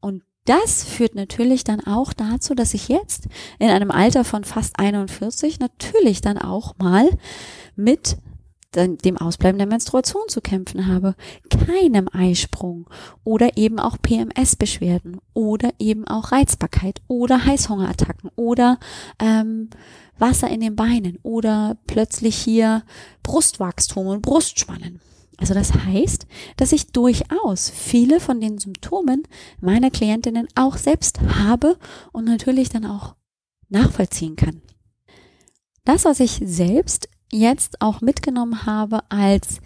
Und 0.00 0.22
das 0.44 0.84
führt 0.84 1.16
natürlich 1.16 1.64
dann 1.64 1.80
auch 1.80 2.12
dazu, 2.12 2.54
dass 2.54 2.72
ich 2.72 2.88
jetzt 2.88 3.26
in 3.58 3.68
einem 3.68 3.90
Alter 3.90 4.24
von 4.24 4.44
fast 4.44 4.78
41 4.78 5.58
natürlich 5.58 6.20
dann 6.20 6.38
auch 6.38 6.78
mal 6.78 7.08
mit 7.74 8.16
dem 8.72 9.16
Ausbleiben 9.16 9.58
der 9.58 9.66
Menstruation 9.66 10.22
zu 10.28 10.40
kämpfen 10.40 10.86
habe, 10.86 11.16
keinem 11.50 12.08
Eisprung 12.12 12.88
oder 13.24 13.56
eben 13.56 13.80
auch 13.80 13.96
PMS-Beschwerden 14.00 15.18
oder 15.34 15.72
eben 15.80 16.06
auch 16.06 16.30
Reizbarkeit 16.30 17.02
oder 17.08 17.44
Heißhungerattacken 17.44 18.30
oder 18.36 18.78
ähm, 19.18 19.70
Wasser 20.20 20.48
in 20.48 20.60
den 20.60 20.76
Beinen 20.76 21.18
oder 21.24 21.76
plötzlich 21.88 22.36
hier 22.36 22.84
Brustwachstum 23.24 24.06
und 24.06 24.22
Brustspannen. 24.22 25.00
Also 25.40 25.54
das 25.54 25.72
heißt, 25.72 26.26
dass 26.56 26.72
ich 26.72 26.92
durchaus 26.92 27.70
viele 27.70 28.20
von 28.20 28.40
den 28.40 28.58
Symptomen 28.58 29.22
meiner 29.60 29.90
Klientinnen 29.90 30.46
auch 30.54 30.76
selbst 30.76 31.20
habe 31.20 31.78
und 32.12 32.26
natürlich 32.26 32.68
dann 32.68 32.84
auch 32.84 33.16
nachvollziehen 33.70 34.36
kann. 34.36 34.60
Das, 35.84 36.04
was 36.04 36.20
ich 36.20 36.42
selbst 36.44 37.08
jetzt 37.32 37.80
auch 37.80 38.02
mitgenommen 38.02 38.66
habe 38.66 39.00
als 39.10 39.60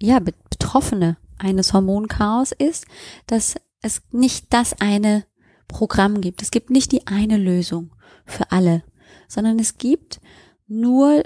ja, 0.00 0.20
Betroffene 0.20 1.16
eines 1.38 1.72
Hormonchaos 1.72 2.52
ist, 2.52 2.86
dass 3.26 3.56
es 3.82 4.00
nicht 4.12 4.46
das 4.50 4.80
eine 4.80 5.24
Programm 5.66 6.20
gibt. 6.20 6.40
Es 6.40 6.50
gibt 6.50 6.70
nicht 6.70 6.92
die 6.92 7.06
eine 7.06 7.36
Lösung 7.36 7.90
für 8.26 8.52
alle, 8.52 8.84
sondern 9.28 9.58
es 9.58 9.76
gibt 9.76 10.20
nur 10.66 11.24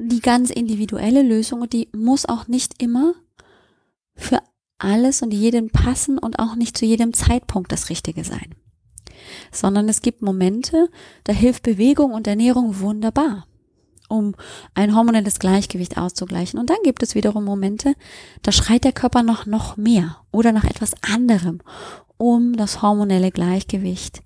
die 0.00 0.20
ganz 0.20 0.50
individuelle 0.50 1.22
Lösung 1.22 1.62
und 1.62 1.72
die 1.72 1.88
muss 1.94 2.26
auch 2.26 2.48
nicht 2.48 2.82
immer 2.82 3.14
für 4.14 4.40
alles 4.78 5.22
und 5.22 5.32
jedem 5.32 5.70
passen 5.70 6.18
und 6.18 6.38
auch 6.38 6.56
nicht 6.56 6.76
zu 6.76 6.86
jedem 6.86 7.12
Zeitpunkt 7.12 7.70
das 7.70 7.90
Richtige 7.90 8.24
sein. 8.24 8.54
Sondern 9.52 9.88
es 9.88 10.00
gibt 10.00 10.22
Momente, 10.22 10.88
da 11.24 11.32
hilft 11.32 11.62
Bewegung 11.62 12.12
und 12.12 12.26
Ernährung 12.26 12.80
wunderbar, 12.80 13.46
um 14.08 14.34
ein 14.74 14.94
hormonelles 14.94 15.38
Gleichgewicht 15.38 15.98
auszugleichen. 15.98 16.58
Und 16.58 16.70
dann 16.70 16.78
gibt 16.82 17.02
es 17.02 17.14
wiederum 17.14 17.44
Momente, 17.44 17.94
da 18.42 18.52
schreit 18.52 18.84
der 18.84 18.92
Körper 18.92 19.22
noch, 19.22 19.44
noch 19.44 19.76
mehr 19.76 20.22
oder 20.32 20.52
nach 20.52 20.64
etwas 20.64 20.94
anderem, 21.02 21.60
um 22.16 22.56
das 22.56 22.80
hormonelle 22.80 23.30
Gleichgewicht 23.30 24.22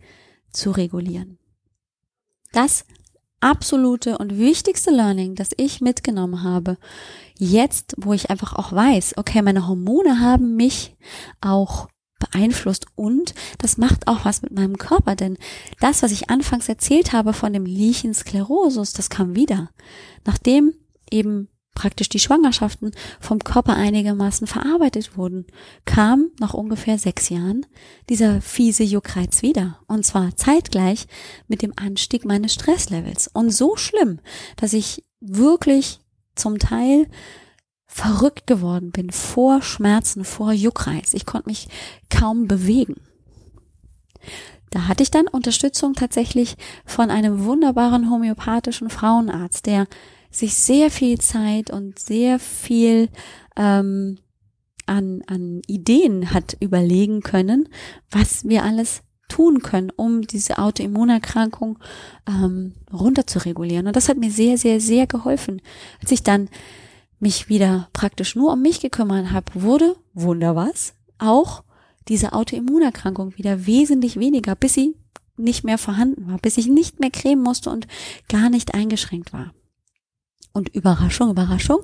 zu 0.53 0.71
regulieren. 0.71 1.39
Das 2.53 2.85
absolute 3.45 4.17
und 4.17 4.39
wichtigste 4.39 4.91
Learning, 4.91 5.35
das 5.35 5.51
ich 5.59 5.83
mitgenommen 5.83 6.43
habe, 6.43 6.79
jetzt, 7.37 7.95
wo 7.99 8.15
ich 8.15 8.31
einfach 8.31 8.55
auch 8.55 8.73
weiß, 8.73 9.19
okay, 9.19 9.43
meine 9.43 9.69
Hormone 9.69 10.19
haben 10.21 10.57
mich 10.57 10.97
auch 11.43 11.89
beeinflusst 12.19 12.87
und 12.95 13.35
das 13.59 13.77
macht 13.77 14.09
auch 14.09 14.25
was 14.25 14.41
mit 14.41 14.53
meinem 14.53 14.79
Körper, 14.79 15.15
denn 15.15 15.37
das, 15.81 16.03
was 16.03 16.11
ich 16.11 16.31
anfangs 16.31 16.69
erzählt 16.71 17.13
habe 17.13 17.35
von 17.35 17.53
dem 17.53 17.67
Lichen 17.67 18.15
Sklerosus, 18.15 18.95
das 18.95 19.11
kam 19.11 19.37
wieder. 19.37 19.69
Nachdem 20.25 20.73
eben 21.11 21.49
praktisch 21.75 22.09
die 22.09 22.19
Schwangerschaften 22.19 22.93
vom 23.21 23.41
Körper 23.41 23.75
einigermaßen 23.75 24.47
verarbeitet 24.47 25.17
wurden, 25.17 25.47
kam 25.85 26.31
nach 26.39 26.55
ungefähr 26.55 26.99
sechs 26.99 27.29
Jahren 27.29 27.67
dieser 28.09 28.41
fiese 28.41 28.85
Juckreiz 28.85 29.43
wieder. 29.43 29.79
Und 29.87 30.07
zwar 30.07 30.37
zeitgleich 30.37 31.07
mit 31.49 31.63
dem 31.63 31.73
Anstieg 31.77 32.25
meines 32.25 32.55
Stresslevels. 32.55 33.29
Und 33.33 33.51
so 33.51 33.77
schlimm, 33.77 34.21
dass 34.57 34.73
ich 34.73 35.05
wirklich 35.21 36.01
zum 36.35 36.59
Teil 36.59 37.07
verrückt 37.87 38.47
geworden 38.47 38.91
bin 38.91 39.11
vor 39.11 39.63
Schmerzen, 39.63 40.25
vor 40.25 40.53
Juckreiz. 40.53 41.15
Ich 41.15 41.27
konnte 41.27 41.49
mich 41.49 41.69
kaum 42.11 42.49
bewegen. 42.49 42.97
Da 44.71 44.89
hatte 44.89 45.05
ich 45.05 45.13
dann 45.13 45.29
Unterstützung 45.29 45.95
tatsächlich 45.95 46.57
von 46.85 47.11
einem 47.11 47.45
wunderbaren 47.45 48.11
homöopathischen 48.11 48.91
Frauenarzt, 48.91 49.67
der 49.67 49.87
sich 50.35 50.55
sehr 50.55 50.91
viel 50.91 51.19
Zeit 51.19 51.71
und 51.71 51.99
sehr 51.99 52.39
viel 52.39 53.09
ähm, 53.57 54.19
an, 54.87 55.23
an 55.27 55.63
Ideen 55.67 56.33
hat 56.33 56.57
überlegen 56.61 57.21
können, 57.21 57.69
was 58.11 58.45
wir 58.45 58.65
alles 58.65 59.03
tun 59.29 59.61
können, 59.61 59.91
um 59.95 60.23
diese 60.23 60.59
Autoimmunerkrankung 60.59 61.79
ähm, 62.29 62.75
runter 62.93 63.27
zu 63.27 63.39
regulieren. 63.45 63.87
Und 63.87 63.97
das 63.97 64.09
hat 64.09 64.19
mir 64.19 64.31
sehr, 64.31 64.59
sehr, 64.59 64.81
sehr 64.81 65.07
geholfen. 65.07 65.63
Als 66.03 66.13
ich 66.13 66.23
dann 66.23 66.49
mich 67.21 67.49
wieder 67.49 67.89
praktisch 67.93 68.37
nur 68.37 68.53
um 68.53 68.61
mich 68.61 68.81
gekümmert 68.81 69.31
habe, 69.31 69.51
wurde, 69.55 69.97
wunder 70.13 70.57
was, 70.57 70.95
auch 71.19 71.65
diese 72.09 72.33
Autoimmunerkrankung 72.33 73.37
wieder 73.39 73.67
wesentlich 73.67 74.19
weniger, 74.19 74.55
bis 74.55 74.75
sie 74.75 74.95
nicht 75.37 75.65
mehr 75.65 75.79
vorhanden 75.79 76.29
war, 76.29 76.39
bis 76.39 76.59
ich 76.59 76.67
nicht 76.67 77.01
mehr 77.01 77.11
cremen 77.11 77.43
musste 77.43 77.71
und 77.71 77.87
gar 78.29 78.51
nicht 78.51 78.75
eingeschränkt 78.75 79.33
war. 79.33 79.53
Und 80.57 80.69
Überraschung, 80.69 81.31
Überraschung, 81.31 81.81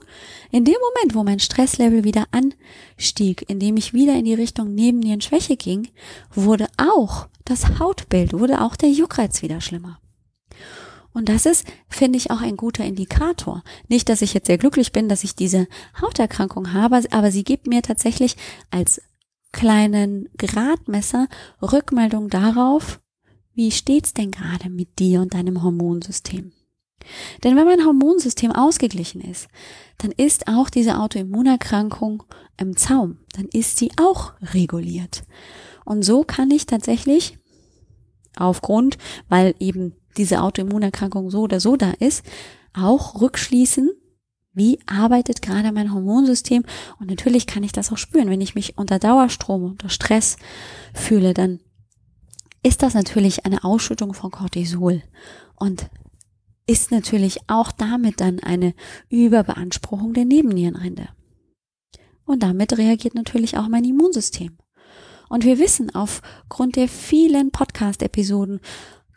in 0.53 0.65
dem 0.65 0.77
Moment, 0.81 1.17
wo 1.17 1.25
mein 1.25 1.41
Stresslevel 1.41 2.05
wieder 2.05 2.27
anstieg, 2.31 3.45
indem 3.49 3.77
ich 3.77 3.93
wieder 3.93 4.15
in 4.15 4.25
die 4.25 4.35
Richtung 4.35 4.77
Nebennierenschwäche 4.77 5.57
ging, 5.57 5.89
wurde 6.33 6.69
auch 6.77 7.27
das 7.45 7.81
Hautbild, 7.81 8.33
wurde 8.33 8.63
auch 8.63 8.77
der 8.77 8.91
Juckreiz 8.91 9.43
wieder 9.43 9.61
schlimmer. 9.61 10.01
Und 11.13 11.29
das 11.29 11.47
ist, 11.47 11.67
finde 11.89 12.17
ich, 12.17 12.31
auch 12.31 12.41
ein 12.41 12.57
guter 12.57 12.85
Indikator. 12.85 13.65
Nicht, 13.89 14.09
dass 14.09 14.23
ich 14.23 14.35
jetzt 14.35 14.47
sehr 14.47 14.59
glücklich 14.59 14.93
bin, 14.93 15.09
dass 15.09 15.25
ich 15.25 15.35
diese 15.35 15.67
Hauterkrankung 16.01 16.73
habe, 16.73 17.03
aber 17.11 17.33
sie 17.33 17.43
gibt 17.43 17.67
mir 17.67 17.83
tatsächlich 17.83 18.37
als 18.71 19.03
kleinen 19.51 20.29
Gradmesser 20.39 21.27
Rückmeldung 21.61 22.29
darauf, 22.29 23.01
wie 23.53 23.73
steht's 23.73 24.15
denn 24.15 24.31
gerade 24.31 24.71
mit 24.71 25.01
dir 25.01 25.21
und 25.21 25.35
deinem 25.35 25.65
Hormonsystem? 25.65 26.53
Denn 27.43 27.57
wenn 27.57 27.67
mein 27.67 27.85
Hormonsystem 27.85 28.53
ausgeglichen 28.53 29.21
ist, 29.21 29.49
dann 29.99 30.13
ist 30.13 30.49
auch 30.49 30.71
diese 30.71 30.99
Autoimmunerkrankung 30.99 32.23
im 32.57 32.77
Zaum. 32.77 33.19
Dann 33.35 33.47
ist 33.47 33.79
sie 33.79 33.91
auch 33.97 34.33
reguliert. 34.41 35.25
Und 35.85 36.05
so 36.05 36.25
kann 36.25 36.51
ich 36.51 36.67
tatsächlich 36.67 37.39
aufgrund, 38.37 38.99
weil 39.29 39.55
eben 39.59 39.95
diese 40.17 40.43
Autoimmunerkrankung 40.43 41.31
so 41.31 41.41
oder 41.41 41.61
so 41.61 41.77
da 41.77 41.93
ist, 41.99 42.25
auch 42.73 43.21
rückschließen, 43.21 43.91
wie 44.53 44.79
arbeitet 44.87 45.43
gerade 45.43 45.73
mein 45.73 45.93
Hormonsystem. 45.93 46.65
Und 46.99 47.11
natürlich 47.11 47.47
kann 47.47 47.63
ich 47.63 47.73
das 47.73 47.93
auch 47.93 47.99
spüren. 47.99 48.31
Wenn 48.31 48.41
ich 48.41 48.55
mich 48.55 48.79
unter 48.79 48.99
Dauerstrom, 48.99 49.65
unter 49.65 49.89
Stress 49.89 50.37
fühle, 50.95 51.35
dann 51.35 51.61
ist 52.63 52.83
das 52.83 52.95
natürlich 52.95 53.47
eine 53.47 53.65
Ausschüttung 53.65 54.13
von 54.13 54.31
Cortisol. 54.31 55.03
Und 55.57 55.89
ist 56.71 56.93
natürlich 56.93 57.41
auch 57.49 57.73
damit 57.73 58.21
dann 58.21 58.39
eine 58.39 58.75
Überbeanspruchung 59.09 60.13
der 60.15 60.25
Nebennierenrinde. 60.25 61.09
Und 62.25 62.45
damit 62.45 62.79
reagiert 62.79 63.17
natürlich 63.17 63.59
auch 63.59 63.67
mein 63.67 63.85
Immunsystem. 63.85 64.57
Und 65.29 65.45
wir 65.45 65.59
wissen 65.59 65.93
aufgrund 65.93 66.77
der 66.77 66.87
vielen 66.87 67.51
Podcast-Episoden, 67.51 68.61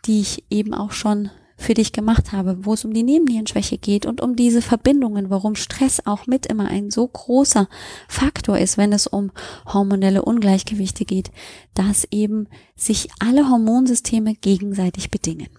die 0.06 0.22
ich 0.22 0.44
eben 0.50 0.74
auch 0.74 0.94
schon 0.94 1.30
für 1.56 1.76
dich 1.76 1.92
gemacht 1.94 2.32
habe, 2.32 2.66
wo 2.66 2.74
es 2.74 2.86
um 2.86 2.94
die 2.94 3.04
Nebennierenschwäche 3.04 3.78
geht 3.78 4.08
und 4.08 4.20
um 4.20 4.36
diese 4.36 4.64
Verbindungen, 4.64 5.30
warum 5.30 5.54
Stress 5.54 6.02
auch 6.06 6.26
mit 6.26 6.48
immer 6.48 6.68
ein 6.68 6.90
so 6.90 7.08
großer 7.08 7.70
Faktor 8.08 8.58
ist, 8.58 8.80
wenn 8.80 8.92
es 8.94 9.06
um 9.06 9.32
hormonelle 9.72 10.24
Ungleichgewichte 10.24 11.06
geht, 11.06 11.30
dass 11.76 12.08
eben 12.10 12.48
sich 12.76 13.10
alle 13.20 13.48
Hormonsysteme 13.48 14.34
gegenseitig 14.34 15.12
bedingen. 15.12 15.50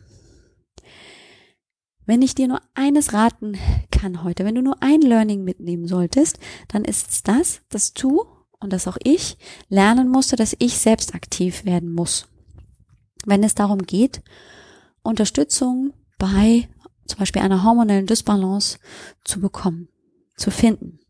Wenn 2.06 2.22
ich 2.22 2.34
dir 2.34 2.48
nur 2.48 2.60
eines 2.74 3.12
raten 3.12 3.56
kann 3.90 4.22
heute, 4.22 4.44
wenn 4.44 4.54
du 4.54 4.62
nur 4.62 4.82
ein 4.82 5.00
Learning 5.00 5.44
mitnehmen 5.44 5.86
solltest, 5.86 6.38
dann 6.68 6.84
ist 6.84 7.10
es 7.10 7.22
das, 7.22 7.60
dass 7.70 7.94
du 7.94 8.24
und 8.60 8.72
dass 8.72 8.88
auch 8.88 8.98
ich 9.02 9.36
lernen 9.68 10.08
musste, 10.08 10.36
dass 10.36 10.56
ich 10.58 10.78
selbst 10.78 11.14
aktiv 11.14 11.64
werden 11.64 11.92
muss. 11.92 12.26
Wenn 13.24 13.42
es 13.42 13.54
darum 13.54 13.78
geht, 13.78 14.22
Unterstützung 15.02 15.92
bei 16.18 16.68
zum 17.06 17.18
Beispiel 17.18 17.42
einer 17.42 17.62
hormonellen 17.64 18.06
Dysbalance 18.06 18.78
zu 19.24 19.40
bekommen, 19.40 19.88
zu 20.36 20.50
finden. 20.50 21.00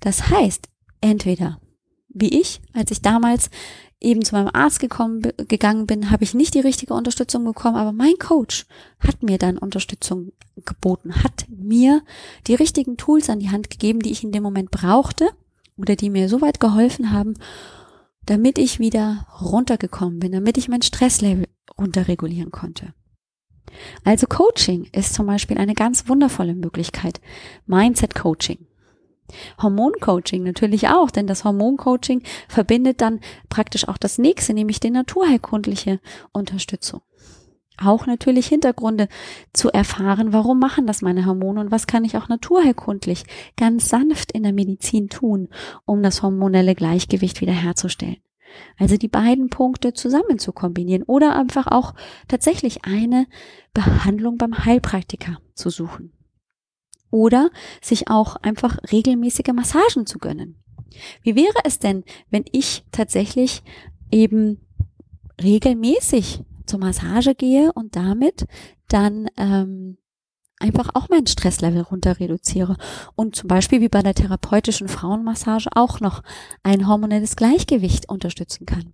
Das 0.00 0.28
heißt, 0.28 0.68
entweder 1.00 1.60
wie 2.08 2.40
ich, 2.40 2.60
als 2.72 2.90
ich 2.90 3.02
damals 3.02 3.50
eben 4.00 4.24
zu 4.24 4.34
meinem 4.34 4.50
Arzt 4.52 4.80
gekommen, 4.80 5.22
gegangen 5.36 5.86
bin, 5.86 6.10
habe 6.10 6.24
ich 6.24 6.34
nicht 6.34 6.54
die 6.54 6.60
richtige 6.60 6.94
Unterstützung 6.94 7.44
bekommen, 7.44 7.76
aber 7.76 7.92
mein 7.92 8.18
Coach 8.18 8.66
hat 8.98 9.22
mir 9.22 9.38
dann 9.38 9.58
Unterstützung 9.58 10.32
geboten, 10.64 11.22
hat 11.22 11.46
mir 11.48 12.02
die 12.46 12.54
richtigen 12.54 12.96
Tools 12.96 13.28
an 13.28 13.40
die 13.40 13.50
Hand 13.50 13.70
gegeben, 13.70 14.00
die 14.00 14.10
ich 14.10 14.24
in 14.24 14.32
dem 14.32 14.42
Moment 14.42 14.70
brauchte 14.70 15.28
oder 15.76 15.96
die 15.96 16.10
mir 16.10 16.28
so 16.28 16.40
weit 16.40 16.60
geholfen 16.60 17.12
haben, 17.12 17.34
damit 18.24 18.58
ich 18.58 18.78
wieder 18.78 19.26
runtergekommen 19.40 20.18
bin, 20.18 20.32
damit 20.32 20.56
ich 20.56 20.68
mein 20.68 20.82
Stresslevel 20.82 21.46
runterregulieren 21.78 22.50
konnte. 22.50 22.94
Also 24.04 24.26
Coaching 24.26 24.88
ist 24.92 25.14
zum 25.14 25.26
Beispiel 25.26 25.58
eine 25.58 25.74
ganz 25.74 26.08
wundervolle 26.08 26.54
Möglichkeit. 26.54 27.20
Mindset 27.66 28.14
Coaching. 28.14 28.66
Hormoncoaching 29.62 30.42
natürlich 30.42 30.88
auch, 30.88 31.10
denn 31.10 31.26
das 31.26 31.44
Hormoncoaching 31.44 32.22
verbindet 32.48 33.00
dann 33.00 33.20
praktisch 33.48 33.88
auch 33.88 33.98
das 33.98 34.18
nächste, 34.18 34.54
nämlich 34.54 34.80
die 34.80 34.90
naturheilkundliche 34.90 36.00
Unterstützung. 36.32 37.02
Auch 37.82 38.06
natürlich 38.06 38.46
Hintergründe 38.46 39.08
zu 39.54 39.70
erfahren, 39.70 40.34
warum 40.34 40.58
machen 40.58 40.86
das 40.86 41.00
meine 41.00 41.24
Hormone 41.24 41.60
und 41.60 41.70
was 41.70 41.86
kann 41.86 42.04
ich 42.04 42.16
auch 42.16 42.28
naturheilkundlich 42.28 43.24
ganz 43.56 43.88
sanft 43.88 44.32
in 44.32 44.42
der 44.42 44.52
Medizin 44.52 45.08
tun, 45.08 45.48
um 45.86 46.02
das 46.02 46.22
hormonelle 46.22 46.74
Gleichgewicht 46.74 47.40
wiederherzustellen. 47.40 48.18
Also 48.78 48.96
die 48.96 49.08
beiden 49.08 49.48
Punkte 49.48 49.94
zusammen 49.94 50.38
zu 50.38 50.52
kombinieren 50.52 51.04
oder 51.04 51.36
einfach 51.36 51.68
auch 51.68 51.94
tatsächlich 52.28 52.84
eine 52.84 53.26
Behandlung 53.72 54.36
beim 54.36 54.64
Heilpraktiker 54.64 55.38
zu 55.54 55.70
suchen. 55.70 56.12
Oder 57.10 57.50
sich 57.80 58.08
auch 58.08 58.36
einfach 58.36 58.78
regelmäßige 58.92 59.52
Massagen 59.52 60.06
zu 60.06 60.18
gönnen. 60.18 60.62
Wie 61.22 61.36
wäre 61.36 61.60
es 61.64 61.78
denn, 61.78 62.04
wenn 62.30 62.44
ich 62.52 62.84
tatsächlich 62.92 63.62
eben 64.10 64.66
regelmäßig 65.42 66.42
zur 66.66 66.78
Massage 66.78 67.34
gehe 67.34 67.72
und 67.72 67.96
damit 67.96 68.46
dann 68.88 69.28
ähm, 69.36 69.98
einfach 70.58 70.90
auch 70.94 71.08
mein 71.08 71.26
Stresslevel 71.26 71.82
runter 71.82 72.20
reduziere 72.20 72.76
und 73.16 73.34
zum 73.34 73.48
Beispiel 73.48 73.80
wie 73.80 73.88
bei 73.88 74.02
der 74.02 74.14
therapeutischen 74.14 74.88
Frauenmassage 74.88 75.70
auch 75.74 76.00
noch 76.00 76.22
ein 76.62 76.86
hormonelles 76.86 77.34
Gleichgewicht 77.34 78.08
unterstützen 78.08 78.66
kann. 78.66 78.92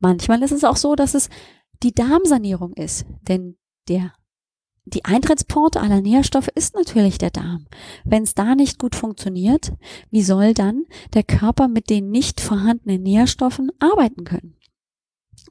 Manchmal 0.00 0.42
ist 0.42 0.52
es 0.52 0.64
auch 0.64 0.76
so, 0.76 0.96
dass 0.96 1.14
es 1.14 1.30
die 1.82 1.94
Darmsanierung 1.94 2.74
ist, 2.74 3.06
denn 3.22 3.56
der 3.88 4.12
die 4.86 5.04
Eintrittsporte 5.04 5.80
aller 5.80 6.00
Nährstoffe 6.00 6.48
ist 6.54 6.74
natürlich 6.76 7.18
der 7.18 7.30
Darm. 7.30 7.66
Wenn 8.04 8.22
es 8.22 8.34
da 8.34 8.54
nicht 8.54 8.78
gut 8.78 8.94
funktioniert, 8.94 9.72
wie 10.10 10.22
soll 10.22 10.54
dann 10.54 10.84
der 11.12 11.24
Körper 11.24 11.66
mit 11.66 11.90
den 11.90 12.10
nicht 12.10 12.40
vorhandenen 12.40 13.02
Nährstoffen 13.02 13.70
arbeiten 13.80 14.22
können? 14.22 14.56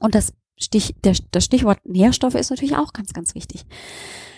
Und 0.00 0.14
das, 0.14 0.32
Stich, 0.58 0.94
der, 1.04 1.14
das 1.32 1.44
Stichwort 1.44 1.84
Nährstoffe 1.84 2.34
ist 2.34 2.48
natürlich 2.48 2.76
auch 2.76 2.94
ganz, 2.94 3.12
ganz 3.12 3.34
wichtig. 3.34 3.66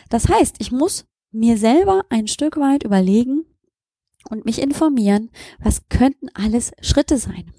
Das 0.09 0.29
heißt, 0.29 0.57
ich 0.59 0.73
muss 0.73 1.07
mir 1.31 1.57
selber 1.59 2.03
ein 2.09 2.27
Stück 2.27 2.57
weit 2.57 2.83
überlegen 2.83 3.45
und 4.31 4.45
mich 4.45 4.61
informieren, 4.61 5.31
was 5.61 5.89
könnten 5.89 6.29
alles 6.35 6.73
Schritte 6.81 7.19
sein. 7.19 7.53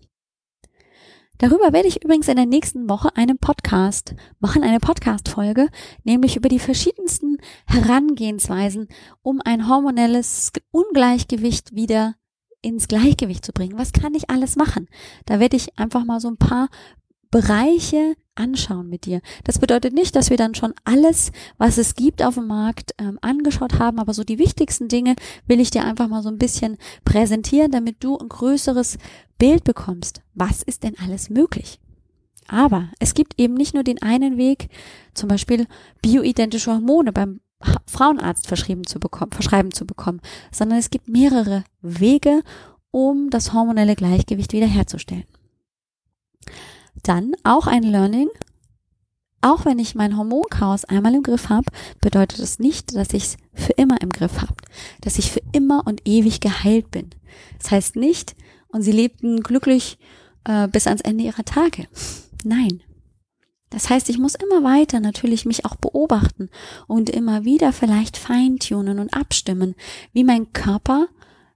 Darüber 1.40 1.72
werde 1.72 1.88
ich 1.88 2.04
übrigens 2.04 2.28
in 2.28 2.36
der 2.36 2.46
nächsten 2.46 2.90
Woche 2.90 3.16
einen 3.16 3.38
Podcast 3.38 4.14
machen, 4.40 4.62
eine 4.62 4.82
Podcast-Folge, 4.82 5.70
nämlich 6.04 6.36
über 6.36 6.50
die 6.50 6.60
verschiedensten 6.60 7.38
Herangehensweisen, 7.66 8.90
um 9.22 9.40
ein 9.46 9.70
hormonelles 9.70 10.52
Ungleichgewicht 10.72 11.74
wieder 11.74 12.16
ins 12.62 12.90
Gleichgewicht 12.90 13.46
zu 13.46 13.54
bringen. 13.54 13.78
Was 13.78 13.94
kann 13.94 14.16
ich 14.16 14.30
alles 14.30 14.58
machen? 14.58 14.90
Da 15.26 15.40
werde 15.40 15.56
ich 15.56 15.80
einfach 15.80 16.04
mal 16.04 16.20
so 16.20 16.28
ein 16.28 16.36
paar 16.36 16.68
Bereiche 17.32 18.16
anschauen 18.36 18.90
mit 18.90 19.06
dir. 19.06 19.22
Das 19.46 19.60
bedeutet 19.60 19.94
nicht, 19.94 20.18
dass 20.18 20.30
wir 20.30 20.38
dann 20.38 20.56
schon 20.56 20.74
alles, 20.84 21.32
was 21.58 21.78
es 21.78 21.96
gibt 21.96 22.22
auf 22.22 22.36
dem 22.36 22.48
Markt, 22.48 22.96
ähm, 22.98 23.18
angeschaut 23.22 23.80
haben, 23.80 24.00
aber 24.00 24.14
so 24.14 24.26
die 24.26 24.40
wichtigsten 24.40 24.90
Dinge 24.90 25.16
will 25.48 25.62
ich 25.62 25.72
dir 25.72 25.86
einfach 25.86 26.10
mal 26.10 26.24
so 26.24 26.30
ein 26.30 26.38
bisschen 26.38 26.78
präsentieren, 27.06 27.72
damit 27.72 28.04
du 28.04 28.18
ein 28.18 28.28
größeres 28.28 28.98
Bild 29.40 29.64
bekommst. 29.64 30.22
Was 30.36 30.62
ist 30.62 30.84
denn 30.84 30.96
alles 31.00 31.32
möglich? 31.32 31.80
Aber 32.48 32.90
es 33.00 33.14
gibt 33.14 33.40
eben 33.40 33.54
nicht 33.56 33.74
nur 33.74 33.84
den 33.84 34.02
einen 34.02 34.38
Weg, 34.38 34.70
zum 35.14 35.30
Beispiel 35.30 35.66
bioidentische 36.02 36.72
Hormone 36.72 37.12
beim 37.12 37.40
Frauenarzt 37.88 38.48
verschrieben 38.48 38.86
zu 38.86 39.00
bekommen, 39.00 39.32
verschreiben 39.32 39.72
zu 39.72 39.86
bekommen, 39.86 40.22
sondern 40.52 40.80
es 40.80 40.90
gibt 40.90 41.10
mehrere 41.10 41.64
Wege, 41.82 42.42
um 42.92 43.30
das 43.30 43.54
hormonelle 43.54 43.96
Gleichgewicht 43.96 44.54
wiederherzustellen. 44.54 45.26
Dann 47.04 47.34
auch 47.44 47.68
ein 47.68 47.84
Learning. 47.84 48.30
Auch 49.42 49.64
wenn 49.64 49.80
ich 49.80 49.96
mein 49.96 50.18
Hormonchaos 50.18 50.84
einmal 50.86 51.16
im 51.16 51.24
Griff 51.24 51.48
habe, 51.48 51.72
bedeutet 52.02 52.40
das 52.40 52.60
nicht, 52.60 52.94
dass 52.96 53.14
ich 53.14 53.24
es 53.24 53.38
für 53.54 53.72
immer 53.74 54.02
im 54.02 54.10
Griff 54.10 54.42
habe, 54.42 54.56
dass 55.00 55.18
ich 55.18 55.32
für 55.32 55.42
immer 55.54 55.88
und 55.88 56.02
ewig 56.06 56.42
geheilt 56.42 56.92
bin. 56.92 57.12
Das 57.62 57.72
heißt 57.72 57.96
nicht, 57.96 58.36
und 58.70 58.82
sie 58.82 58.92
lebten 58.92 59.42
glücklich 59.42 59.98
äh, 60.46 60.68
bis 60.68 60.88
ans 60.88 61.02
Ende 61.02 61.24
ihrer 61.24 61.46
Tage. 61.46 61.88
Nein. 62.44 62.82
Das 63.70 63.90
heißt, 63.90 64.10
ich 64.10 64.18
muss 64.18 64.34
immer 64.34 64.64
weiter 64.64 65.00
natürlich 65.00 65.46
mich 65.46 65.66
auch 65.66 65.76
beobachten 65.76 66.50
und 66.88 67.10
immer 67.10 67.46
wieder 67.46 67.72
vielleicht 67.72 68.18
feintunen 68.18 68.98
und 69.00 69.14
abstimmen, 69.14 69.76
wie 70.12 70.24
mein 70.24 70.52
Körper 70.54 71.08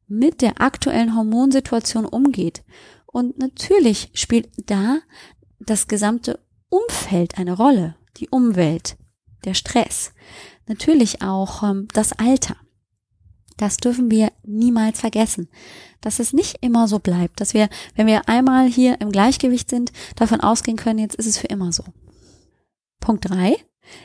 mit 0.08 0.42
der 0.42 0.62
aktuellen 0.62 1.16
Hormonsituation 1.16 2.06
umgeht. 2.06 2.64
Und 3.08 3.40
natürlich 3.40 4.12
spielt 4.14 4.50
da 4.70 5.00
das 5.60 5.88
gesamte 5.88 6.40
Umfeld 6.70 7.38
eine 7.38 7.54
Rolle. 7.54 7.96
Die 8.18 8.30
Umwelt, 8.30 8.96
der 9.44 9.56
Stress, 9.56 10.14
natürlich 10.68 11.24
auch 11.24 11.64
ähm, 11.64 11.88
das 11.94 12.14
Alter. 12.14 12.56
Das 13.58 13.78
dürfen 13.78 14.10
wir 14.10 14.32
niemals 14.44 15.00
vergessen, 15.00 15.48
dass 16.02 16.20
es 16.20 16.34
nicht 16.34 16.58
immer 16.62 16.88
so 16.88 17.00
bleibt, 17.00 17.40
dass 17.40 17.54
wir, 17.54 17.70
wenn 17.96 18.08
wir 18.08 18.28
einmal 18.28 18.68
hier 18.68 19.00
im 19.02 19.12
Gleichgewicht 19.12 19.70
sind, 19.70 19.92
davon 20.16 20.42
ausgehen 20.42 20.78
können, 20.78 21.00
jetzt 21.00 21.16
ist 21.16 21.28
es 21.28 21.38
für 21.38 21.48
immer 21.48 21.72
so. 21.72 21.84
Punkt 23.00 23.30
drei: 23.30 23.58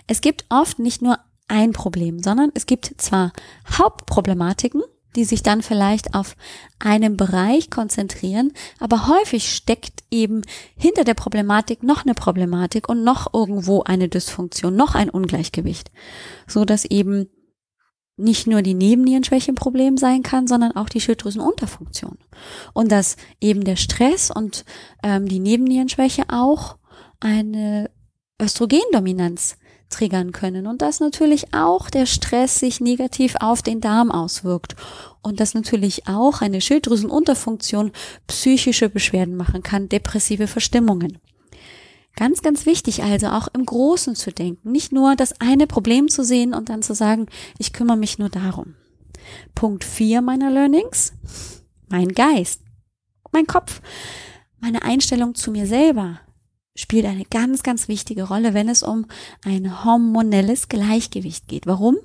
Es 0.06 0.20
gibt 0.20 0.44
oft 0.48 0.78
nicht 0.78 1.02
nur 1.02 1.18
ein 1.48 1.72
Problem, 1.72 2.22
sondern 2.22 2.50
es 2.54 2.66
gibt 2.66 2.92
zwar 2.98 3.32
Hauptproblematiken, 3.78 4.82
die 5.16 5.24
sich 5.24 5.42
dann 5.42 5.62
vielleicht 5.62 6.14
auf 6.14 6.36
einen 6.78 7.16
Bereich 7.16 7.70
konzentrieren, 7.70 8.52
aber 8.78 9.08
häufig 9.08 9.52
steckt 9.52 10.04
eben 10.10 10.42
hinter 10.76 11.04
der 11.04 11.14
Problematik 11.14 11.82
noch 11.82 12.04
eine 12.04 12.14
Problematik 12.14 12.88
und 12.88 13.02
noch 13.02 13.32
irgendwo 13.32 13.82
eine 13.82 14.08
Dysfunktion, 14.08 14.76
noch 14.76 14.94
ein 14.94 15.10
Ungleichgewicht, 15.10 15.90
so 16.46 16.64
dass 16.64 16.84
eben 16.84 17.28
nicht 18.18 18.46
nur 18.46 18.62
die 18.62 18.74
Nebennierenschwäche 18.74 19.52
ein 19.52 19.56
Problem 19.56 19.96
sein 19.96 20.22
kann, 20.22 20.46
sondern 20.46 20.72
auch 20.72 20.88
die 20.88 21.00
Schilddrüsenunterfunktion. 21.00 22.18
Und 22.74 22.92
dass 22.92 23.16
eben 23.40 23.64
der 23.64 23.76
Stress 23.76 24.30
und 24.30 24.64
ähm, 25.02 25.28
die 25.28 25.40
Nebennierenschwäche 25.40 26.24
auch 26.28 26.76
eine 27.20 27.90
Östrogendominanz 28.40 29.56
triggern 29.88 30.32
können 30.32 30.66
und 30.66 30.82
dass 30.82 31.00
natürlich 31.00 31.54
auch 31.54 31.88
der 31.90 32.06
Stress 32.06 32.60
sich 32.60 32.80
negativ 32.80 33.36
auf 33.40 33.62
den 33.62 33.80
Darm 33.80 34.10
auswirkt 34.10 34.76
und 35.22 35.40
dass 35.40 35.54
natürlich 35.54 36.06
auch 36.06 36.42
eine 36.42 36.60
Schilddrüsenunterfunktion 36.60 37.92
psychische 38.26 38.90
Beschwerden 38.90 39.36
machen 39.36 39.62
kann, 39.62 39.88
depressive 39.88 40.46
Verstimmungen. 40.46 41.18
Ganz, 42.16 42.42
ganz 42.42 42.66
wichtig 42.66 43.04
also 43.04 43.28
auch 43.28 43.48
im 43.54 43.64
Großen 43.64 44.16
zu 44.16 44.32
denken, 44.32 44.72
nicht 44.72 44.92
nur 44.92 45.14
das 45.14 45.40
eine 45.40 45.66
Problem 45.66 46.08
zu 46.08 46.24
sehen 46.24 46.52
und 46.52 46.68
dann 46.68 46.82
zu 46.82 46.94
sagen, 46.94 47.26
ich 47.58 47.72
kümmere 47.72 47.96
mich 47.96 48.18
nur 48.18 48.28
darum. 48.28 48.74
Punkt 49.54 49.84
vier 49.84 50.20
meiner 50.20 50.50
Learnings, 50.50 51.12
mein 51.88 52.08
Geist, 52.08 52.62
mein 53.32 53.46
Kopf, 53.46 53.80
meine 54.58 54.82
Einstellung 54.82 55.34
zu 55.34 55.52
mir 55.52 55.66
selber, 55.66 56.20
spielt 56.74 57.06
eine 57.06 57.24
ganz, 57.24 57.62
ganz 57.62 57.88
wichtige 57.88 58.24
Rolle, 58.24 58.54
wenn 58.54 58.68
es 58.68 58.82
um 58.82 59.06
ein 59.44 59.84
hormonelles 59.84 60.68
Gleichgewicht 60.68 61.48
geht. 61.48 61.66
Warum? 61.66 61.96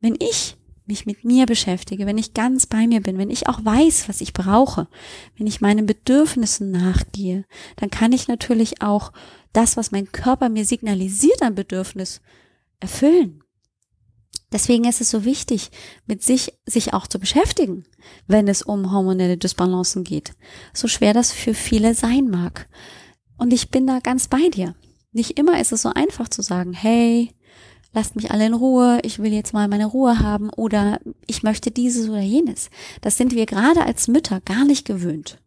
Wenn 0.00 0.16
ich 0.18 0.56
mich 0.86 1.06
mit 1.06 1.24
mir 1.24 1.46
beschäftige, 1.46 2.06
wenn 2.06 2.18
ich 2.18 2.34
ganz 2.34 2.66
bei 2.66 2.86
mir 2.86 3.00
bin, 3.00 3.16
wenn 3.18 3.30
ich 3.30 3.48
auch 3.48 3.64
weiß, 3.64 4.08
was 4.08 4.20
ich 4.20 4.32
brauche, 4.32 4.88
wenn 5.36 5.46
ich 5.46 5.60
meinen 5.60 5.86
Bedürfnissen 5.86 6.70
nachgehe, 6.70 7.44
dann 7.76 7.90
kann 7.90 8.12
ich 8.12 8.28
natürlich 8.28 8.82
auch 8.82 9.12
das, 9.52 9.76
was 9.76 9.92
mein 9.92 10.12
Körper 10.12 10.48
mir 10.48 10.64
signalisiert 10.64 11.40
an 11.42 11.54
Bedürfnis, 11.54 12.20
erfüllen. 12.80 13.42
Deswegen 14.52 14.84
ist 14.84 15.00
es 15.00 15.10
so 15.10 15.24
wichtig, 15.24 15.70
mit 16.06 16.22
sich, 16.22 16.52
sich 16.64 16.92
auch 16.92 17.06
zu 17.06 17.18
beschäftigen, 17.18 17.84
wenn 18.26 18.46
es 18.46 18.62
um 18.62 18.92
hormonelle 18.92 19.36
Dysbalancen 19.36 20.04
geht. 20.04 20.34
So 20.72 20.86
schwer 20.86 21.12
das 21.12 21.32
für 21.32 21.54
viele 21.54 21.94
sein 21.94 22.28
mag. 22.28 22.68
Und 23.36 23.52
ich 23.52 23.70
bin 23.70 23.86
da 23.86 23.98
ganz 23.98 24.28
bei 24.28 24.48
dir. 24.50 24.76
Nicht 25.10 25.38
immer 25.38 25.60
ist 25.60 25.72
es 25.72 25.82
so 25.82 25.88
einfach 25.88 26.28
zu 26.28 26.42
sagen, 26.42 26.72
hey, 26.72 27.32
lasst 27.94 28.16
mich 28.16 28.30
alle 28.30 28.46
in 28.46 28.54
Ruhe, 28.54 29.00
ich 29.02 29.20
will 29.20 29.32
jetzt 29.32 29.54
mal 29.54 29.68
meine 29.68 29.86
Ruhe 29.86 30.18
haben 30.18 30.50
oder 30.50 31.00
ich 31.26 31.42
möchte 31.42 31.70
dieses 31.70 32.08
oder 32.08 32.20
jenes. 32.20 32.70
Das 33.00 33.16
sind 33.16 33.34
wir 33.34 33.46
gerade 33.46 33.84
als 33.84 34.08
Mütter 34.08 34.40
gar 34.40 34.64
nicht 34.64 34.84
gewöhnt. 34.84 35.38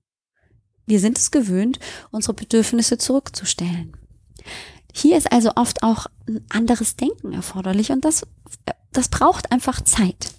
Wir 0.86 1.00
sind 1.00 1.18
es 1.18 1.32
gewöhnt, 1.32 1.80
unsere 2.12 2.34
Bedürfnisse 2.34 2.98
zurückzustellen. 2.98 3.94
Hier 4.94 5.18
ist 5.18 5.32
also 5.32 5.52
oft 5.56 5.84
auch 5.84 6.08
ein 6.28 6.44
anderes 6.50 6.96
Denken 6.96 7.34
erforderlich 7.34 7.92
und 7.92 8.06
das, 8.06 8.26
das 8.94 9.10
braucht 9.10 9.52
einfach 9.52 9.82
Zeit. 9.82 10.34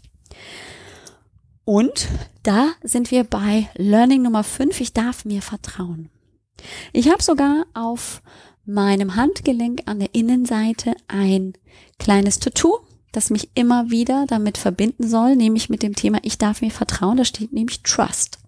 Und 1.64 2.08
da 2.42 2.70
sind 2.82 3.10
wir 3.10 3.24
bei 3.24 3.68
Learning 3.76 4.22
Nummer 4.22 4.42
5, 4.42 4.80
ich 4.80 4.94
darf 4.94 5.26
mir 5.26 5.42
vertrauen. 5.42 6.08
Ich 6.92 7.10
habe 7.10 7.22
sogar 7.22 7.66
auf 7.74 8.22
meinem 8.68 9.16
Handgelenk 9.16 9.82
an 9.86 9.98
der 9.98 10.14
Innenseite 10.14 10.94
ein 11.08 11.54
kleines 11.98 12.38
Tattoo, 12.38 12.78
das 13.12 13.30
mich 13.30 13.48
immer 13.54 13.90
wieder 13.90 14.26
damit 14.28 14.58
verbinden 14.58 15.08
soll, 15.08 15.36
nämlich 15.36 15.70
mit 15.70 15.82
dem 15.82 15.96
Thema 15.96 16.18
Ich 16.22 16.36
darf 16.36 16.60
mir 16.60 16.70
vertrauen. 16.70 17.16
Da 17.16 17.24
steht 17.24 17.52
nämlich 17.52 17.82
Trust. 17.82 18.38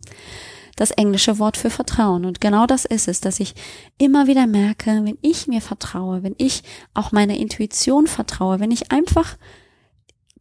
Das 0.77 0.91
englische 0.91 1.39
Wort 1.39 1.57
für 1.57 1.71
Vertrauen. 1.71 2.27
Und 2.27 2.41
genau 2.41 2.67
das 2.67 2.85
ist 2.85 3.09
es, 3.09 3.21
dass 3.21 3.41
ich 3.41 3.55
immer 3.99 4.27
wieder 4.27 4.47
merke, 4.47 4.91
wenn 5.05 5.19
ich 5.23 5.47
mir 5.47 5.63
vertraue, 5.63 6.23
wenn 6.23 6.35
ich 6.39 6.63
auch 6.95 7.13
meiner 7.13 7.37
Intuition 7.37 8.07
vertraue, 8.07 8.61
wenn 8.61 8.71
ich 8.71 8.93
einfach 8.93 9.37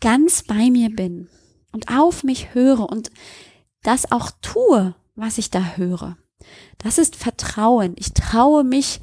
ganz 0.02 0.44
bei 0.44 0.70
mir 0.70 0.90
bin 0.90 1.30
und 1.72 1.90
auf 1.90 2.24
mich 2.24 2.54
höre 2.54 2.90
und 2.90 3.12
das 3.84 4.12
auch 4.12 4.32
tue, 4.42 4.94
was 5.16 5.38
ich 5.38 5.52
da 5.52 5.76
höre. 5.76 6.18
Das 6.78 6.98
ist 6.98 7.16
Vertrauen. 7.16 7.96
Ich 7.98 8.14
traue 8.14 8.64
mich 8.64 9.00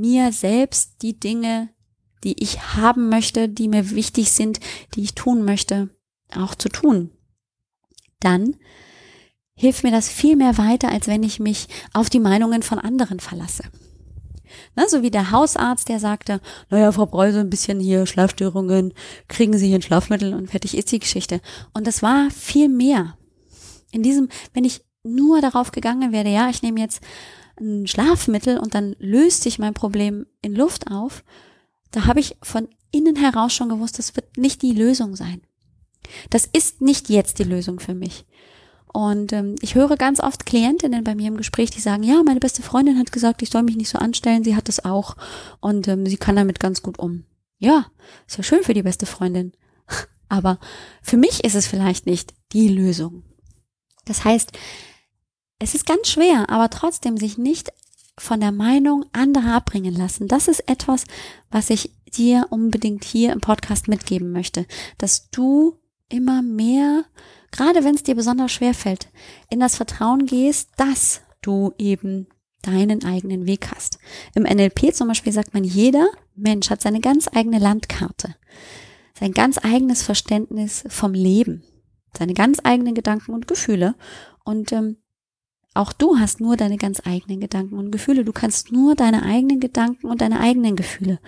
mir 0.00 0.32
selbst 0.32 1.02
die 1.02 1.18
Dinge, 1.18 1.70
die 2.24 2.42
ich 2.42 2.60
haben 2.74 3.08
möchte, 3.08 3.48
die 3.48 3.68
mir 3.68 3.90
wichtig 3.90 4.30
sind, 4.32 4.60
die 4.94 5.02
ich 5.02 5.14
tun 5.14 5.44
möchte, 5.44 5.90
auch 6.34 6.54
zu 6.54 6.68
tun. 6.68 7.10
Dann 8.20 8.56
hilft 9.54 9.84
mir 9.84 9.90
das 9.90 10.08
viel 10.08 10.36
mehr 10.36 10.58
weiter, 10.58 10.90
als 10.90 11.06
wenn 11.06 11.22
ich 11.22 11.40
mich 11.40 11.68
auf 11.92 12.10
die 12.10 12.20
Meinungen 12.20 12.62
von 12.62 12.78
anderen 12.78 13.20
verlasse. 13.20 13.64
Na, 14.74 14.88
so 14.88 15.02
wie 15.02 15.10
der 15.10 15.30
Hausarzt, 15.30 15.88
der 15.88 16.00
sagte, 16.00 16.40
naja, 16.70 16.92
Frau 16.92 17.06
Breuse, 17.06 17.40
ein 17.40 17.50
bisschen 17.50 17.80
hier 17.80 18.06
Schlafstörungen, 18.06 18.94
kriegen 19.28 19.56
Sie 19.56 19.66
hier 19.66 19.78
ein 19.78 19.82
Schlafmittel 19.82 20.34
und 20.34 20.50
fertig 20.50 20.76
ist 20.76 20.92
die 20.92 20.98
Geschichte. 20.98 21.40
Und 21.72 21.86
das 21.86 22.02
war 22.02 22.30
viel 22.30 22.68
mehr. 22.68 23.16
In 23.90 24.02
diesem, 24.02 24.28
wenn 24.52 24.64
ich 24.64 24.82
nur 25.02 25.40
darauf 25.40 25.72
gegangen 25.72 26.12
wäre, 26.12 26.28
ja, 26.28 26.48
ich 26.48 26.62
nehme 26.62 26.80
jetzt 26.80 27.00
ein 27.60 27.86
Schlafmittel 27.86 28.58
und 28.58 28.74
dann 28.74 28.96
löst 28.98 29.42
sich 29.42 29.58
mein 29.58 29.74
Problem 29.74 30.26
in 30.42 30.54
Luft 30.54 30.90
auf, 30.90 31.24
da 31.90 32.06
habe 32.06 32.20
ich 32.20 32.36
von 32.42 32.68
innen 32.90 33.16
heraus 33.16 33.52
schon 33.52 33.68
gewusst, 33.68 33.98
das 33.98 34.16
wird 34.16 34.36
nicht 34.36 34.62
die 34.62 34.72
Lösung 34.72 35.16
sein. 35.16 35.42
Das 36.30 36.46
ist 36.46 36.80
nicht 36.80 37.08
jetzt 37.08 37.38
die 37.38 37.44
Lösung 37.44 37.80
für 37.80 37.94
mich. 37.94 38.26
Und 38.92 39.32
ähm, 39.32 39.56
ich 39.60 39.74
höre 39.74 39.96
ganz 39.96 40.20
oft 40.20 40.46
Klientinnen 40.46 41.04
bei 41.04 41.14
mir 41.14 41.28
im 41.28 41.36
Gespräch, 41.36 41.70
die 41.70 41.80
sagen, 41.80 42.02
ja, 42.02 42.22
meine 42.24 42.40
beste 42.40 42.62
Freundin 42.62 42.98
hat 42.98 43.12
gesagt, 43.12 43.42
ich 43.42 43.50
soll 43.50 43.62
mich 43.62 43.76
nicht 43.76 43.90
so 43.90 43.98
anstellen, 43.98 44.42
sie 44.42 44.56
hat 44.56 44.68
das 44.68 44.84
auch 44.84 45.16
und 45.60 45.86
ähm, 45.88 46.06
sie 46.06 46.16
kann 46.16 46.36
damit 46.36 46.60
ganz 46.60 46.82
gut 46.82 46.98
um. 46.98 47.24
Ja, 47.58 47.86
ist 48.26 48.38
ja 48.38 48.42
schön 48.42 48.62
für 48.62 48.74
die 48.74 48.82
beste 48.82 49.04
Freundin. 49.04 49.52
Aber 50.28 50.58
für 51.02 51.16
mich 51.16 51.44
ist 51.44 51.54
es 51.54 51.66
vielleicht 51.66 52.06
nicht 52.06 52.32
die 52.52 52.68
Lösung. 52.68 53.22
Das 54.06 54.24
heißt, 54.24 54.52
es 55.58 55.74
ist 55.74 55.86
ganz 55.86 56.08
schwer, 56.08 56.50
aber 56.50 56.70
trotzdem 56.70 57.16
sich 57.16 57.38
nicht 57.38 57.72
von 58.18 58.40
der 58.40 58.52
Meinung 58.52 59.04
anderer 59.12 59.54
abbringen 59.54 59.94
lassen. 59.94 60.28
Das 60.28 60.48
ist 60.48 60.68
etwas, 60.68 61.04
was 61.50 61.70
ich 61.70 61.90
dir 62.16 62.46
unbedingt 62.50 63.04
hier 63.04 63.32
im 63.32 63.40
Podcast 63.40 63.88
mitgeben 63.88 64.32
möchte, 64.32 64.66
dass 64.98 65.30
du 65.30 65.78
immer 66.08 66.42
mehr, 66.42 67.04
gerade 67.50 67.84
wenn 67.84 67.94
es 67.94 68.02
dir 68.02 68.14
besonders 68.14 68.52
schwer 68.52 68.74
fällt, 68.74 69.08
in 69.50 69.60
das 69.60 69.76
Vertrauen 69.76 70.26
gehst, 70.26 70.70
dass 70.76 71.20
du 71.42 71.72
eben 71.78 72.26
deinen 72.62 73.04
eigenen 73.04 73.46
Weg 73.46 73.70
hast. 73.74 73.98
Im 74.34 74.42
NLP 74.42 74.94
zum 74.94 75.08
Beispiel 75.08 75.32
sagt 75.32 75.54
man, 75.54 75.64
jeder 75.64 76.08
Mensch 76.34 76.70
hat 76.70 76.80
seine 76.80 77.00
ganz 77.00 77.28
eigene 77.32 77.58
Landkarte, 77.58 78.34
sein 79.18 79.32
ganz 79.32 79.58
eigenes 79.62 80.02
Verständnis 80.02 80.84
vom 80.88 81.14
Leben, 81.14 81.64
seine 82.16 82.34
ganz 82.34 82.58
eigenen 82.64 82.94
Gedanken 82.94 83.32
und 83.32 83.46
Gefühle. 83.46 83.94
Und 84.44 84.72
ähm, 84.72 84.96
auch 85.76 85.92
du 85.92 86.18
hast 86.18 86.40
nur 86.40 86.56
deine 86.56 86.76
ganz 86.76 87.02
eigenen 87.04 87.40
Gedanken 87.40 87.78
und 87.78 87.90
Gefühle. 87.90 88.24
Du 88.24 88.32
kannst 88.32 88.72
nur 88.72 88.94
deine 88.94 89.22
eigenen 89.22 89.60
Gedanken 89.60 90.08
und 90.08 90.20
deine 90.20 90.40
eigenen 90.40 90.76
Gefühle 90.76 91.18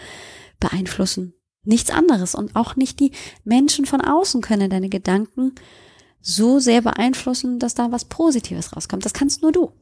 beeinflussen. 0.61 1.35
Nichts 1.65 1.91
anderes. 1.91 2.35
Und 2.35 2.57
auch 2.57 2.77
nicht 2.77 3.01
die 3.01 3.13
Menschen 3.45 3.87
von 3.87 4.01
außen 4.01 4.41
können 4.41 4.71
deine 4.71 4.89
Gedanken 4.89 5.55
so 6.21 6.59
sehr 6.59 6.83
beeinflussen, 6.83 7.59
dass 7.59 7.75
da 7.75 7.93
was 7.93 8.07
Positives 8.07 8.75
rauskommt. 8.75 9.05
Das 9.05 9.13
kannst 9.13 9.43
nur 9.43 9.53
du. 9.53 9.73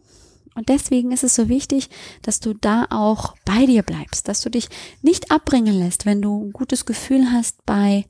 Und 0.55 0.69
deswegen 0.71 1.13
ist 1.13 1.23
es 1.23 1.35
so 1.35 1.49
wichtig, 1.49 1.91
dass 2.23 2.41
du 2.41 2.55
da 2.55 2.87
auch 2.91 3.35
bei 3.45 3.67
dir 3.67 3.83
bleibst, 3.83 4.27
dass 4.27 4.41
du 4.41 4.51
dich 4.51 4.69
nicht 5.03 5.31
abbringen 5.31 5.79
lässt, 5.79 6.07
wenn 6.07 6.23
du 6.23 6.45
ein 6.45 6.53
gutes 6.53 6.87
Gefühl 6.87 7.31
hast 7.31 7.65
bei 7.67 8.07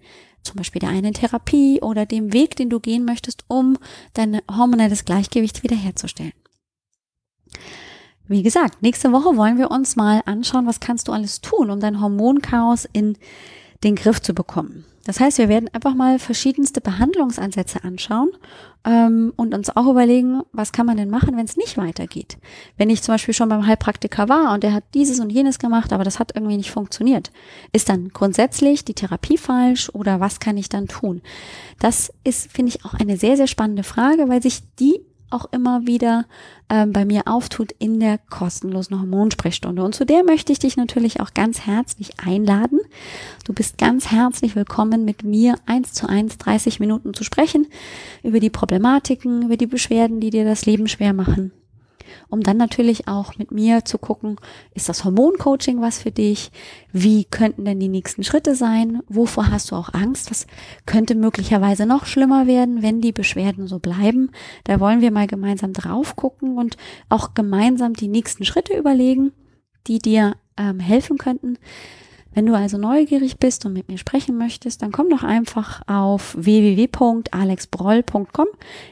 zum 0.47 0.57
Beispiel 0.57 0.81
der 0.81 0.91
einen 0.91 1.13
Therapie 1.13 1.81
oder 1.83 2.07
dem 2.07 2.33
Weg, 2.33 2.55
den 2.57 2.71
du 2.71 2.79
gehen 2.79 3.05
möchtest, 3.05 3.45
um 3.49 3.77
dein 4.15 4.41
hormonelles 4.51 5.05
Gleichgewicht 5.05 5.65
wiederherzustellen. 5.65 6.33
Wie 8.29 8.43
gesagt, 8.43 8.83
nächste 8.83 9.13
Woche 9.13 9.37
wollen 9.37 9.59
wir 9.59 9.71
uns 9.71 9.95
mal 9.97 10.23
anschauen, 10.27 10.67
was 10.67 10.81
kannst 10.81 11.09
du 11.09 11.13
alles 11.13 11.41
tun, 11.41 11.71
um 11.71 11.81
dein 11.81 12.01
Hormonchaos 12.01 12.89
in 12.93 13.17
den 13.85 13.95
Griff 13.95 14.21
zu 14.21 14.35
bekommen. 14.35 14.85
Das 15.07 15.21
heißt, 15.21 15.39
wir 15.39 15.49
werden 15.49 15.71
einfach 15.73 15.95
mal 15.95 16.19
verschiedenste 16.19 16.81
Behandlungsansätze 16.81 17.85
anschauen 17.85 18.31
ähm, 18.85 19.33
und 19.37 19.55
uns 19.55 19.71
auch 19.77 19.87
überlegen, 19.87 20.43
was 20.51 20.73
kann 20.73 20.85
man 20.85 20.97
denn 20.97 21.11
machen, 21.11 21.37
wenn 21.37 21.45
es 21.45 21.57
nicht 21.57 21.79
weitergeht. 21.79 22.39
Wenn 22.77 22.91
ich 22.91 23.03
zum 23.03 23.15
Beispiel 23.15 23.33
schon 23.33 23.49
beim 23.49 23.65
Heilpraktiker 23.65 24.29
war 24.29 24.53
und 24.53 24.65
der 24.65 24.73
hat 24.73 24.83
dieses 24.95 25.21
und 25.21 25.31
jenes 25.31 25.61
gemacht, 25.61 25.93
aber 25.93 26.03
das 26.03 26.19
hat 26.19 26.33
irgendwie 26.35 26.57
nicht 26.57 26.73
funktioniert, 26.73 27.31
ist 27.73 27.89
dann 27.89 28.09
grundsätzlich 28.09 28.85
die 28.85 28.95
Therapie 28.95 29.39
falsch 29.39 29.91
oder 29.91 30.19
was 30.19 30.41
kann 30.41 30.57
ich 30.57 30.69
dann 30.69 30.89
tun? 30.89 31.23
Das 31.79 32.13
ist, 32.25 32.51
finde 32.51 32.71
ich, 32.71 32.85
auch 32.85 32.95
eine 32.95 33.17
sehr, 33.17 33.37
sehr 33.37 33.47
spannende 33.47 33.85
Frage, 33.85 34.29
weil 34.29 34.43
sich 34.43 34.63
die 34.81 35.01
auch 35.31 35.47
immer 35.53 35.87
wieder 35.87 36.25
ähm, 36.69 36.93
bei 36.93 37.05
mir 37.05 37.23
auftut 37.27 37.73
in 37.79 38.01
der 38.01 38.19
kostenlosen 38.19 38.99
Hormonsprechstunde. 39.01 39.83
Und 39.83 39.95
zu 39.95 40.07
der 40.07 40.25
möchte 40.25 40.53
ich 40.53 40.59
dich 40.59 40.77
natürlich 40.77 41.21
auch 41.21 41.35
ganz 41.35 41.67
herzlich 41.67 42.19
einladen. 42.19 42.81
Du 43.45 43.53
bist 43.53 43.79
ganz 43.79 44.11
herzlich 44.11 44.57
willkommen, 44.57 45.05
mit 45.05 45.25
mir 45.25 45.57
eins 45.67 45.93
zu 45.93 46.09
eins 46.09 46.39
30 46.39 46.81
Minuten 46.81 47.15
zu 47.15 47.25
sprechen 47.25 47.67
über 48.23 48.41
die 48.41 48.51
Problematiken, 48.51 49.43
über 49.43 49.57
die 49.57 49.67
Beschwerden, 49.67 50.21
die 50.21 50.31
dir 50.31 50.45
das 50.45 50.67
Leben 50.67 50.89
schwer 50.89 51.13
machen 51.13 51.53
um 52.29 52.43
dann 52.43 52.57
natürlich 52.57 53.09
auch 53.09 53.37
mit 53.39 53.51
mir 53.51 53.85
zu 53.85 53.99
gucken, 53.99 54.37
ist 54.75 54.89
das 54.89 55.05
Hormoncoaching 55.05 55.81
was 55.81 55.99
für 55.99 56.11
dich? 56.11 56.51
Wie 56.93 57.25
könnten 57.25 57.65
denn 57.65 57.81
die 57.81 57.89
nächsten 57.89 58.25
Schritte 58.25 58.55
sein? 58.55 59.01
Wovor 59.09 59.51
hast 59.51 59.71
du 59.71 59.77
auch 59.77 59.93
Angst? 59.95 60.31
Was 60.31 60.47
könnte 60.87 61.15
möglicherweise 61.15 61.87
noch 61.87 62.07
schlimmer 62.07 62.47
werden, 62.47 62.83
wenn 62.83 63.01
die 63.01 63.13
Beschwerden 63.13 63.67
so 63.67 63.79
bleiben? 63.79 64.31
Da 64.65 64.81
wollen 64.81 65.01
wir 65.01 65.11
mal 65.11 65.27
gemeinsam 65.27 65.73
drauf 65.73 66.17
gucken 66.17 66.59
und 66.59 66.77
auch 67.09 67.35
gemeinsam 67.35 67.95
die 67.95 68.09
nächsten 68.09 68.45
Schritte 68.45 68.77
überlegen, 68.77 69.33
die 69.87 69.99
dir 69.99 70.35
ähm, 70.57 70.81
helfen 70.81 71.19
könnten. 71.19 71.59
Wenn 72.37 72.47
du 72.47 72.55
also 72.55 72.77
neugierig 72.77 73.39
bist 73.39 73.65
und 73.65 73.73
mit 73.73 73.89
mir 73.89 73.97
sprechen 73.97 74.37
möchtest, 74.37 74.83
dann 74.83 74.93
komm 74.93 75.09
doch 75.09 75.23
einfach 75.23 75.81
auf 75.87 76.37
www.alexbroll.com 76.39 78.47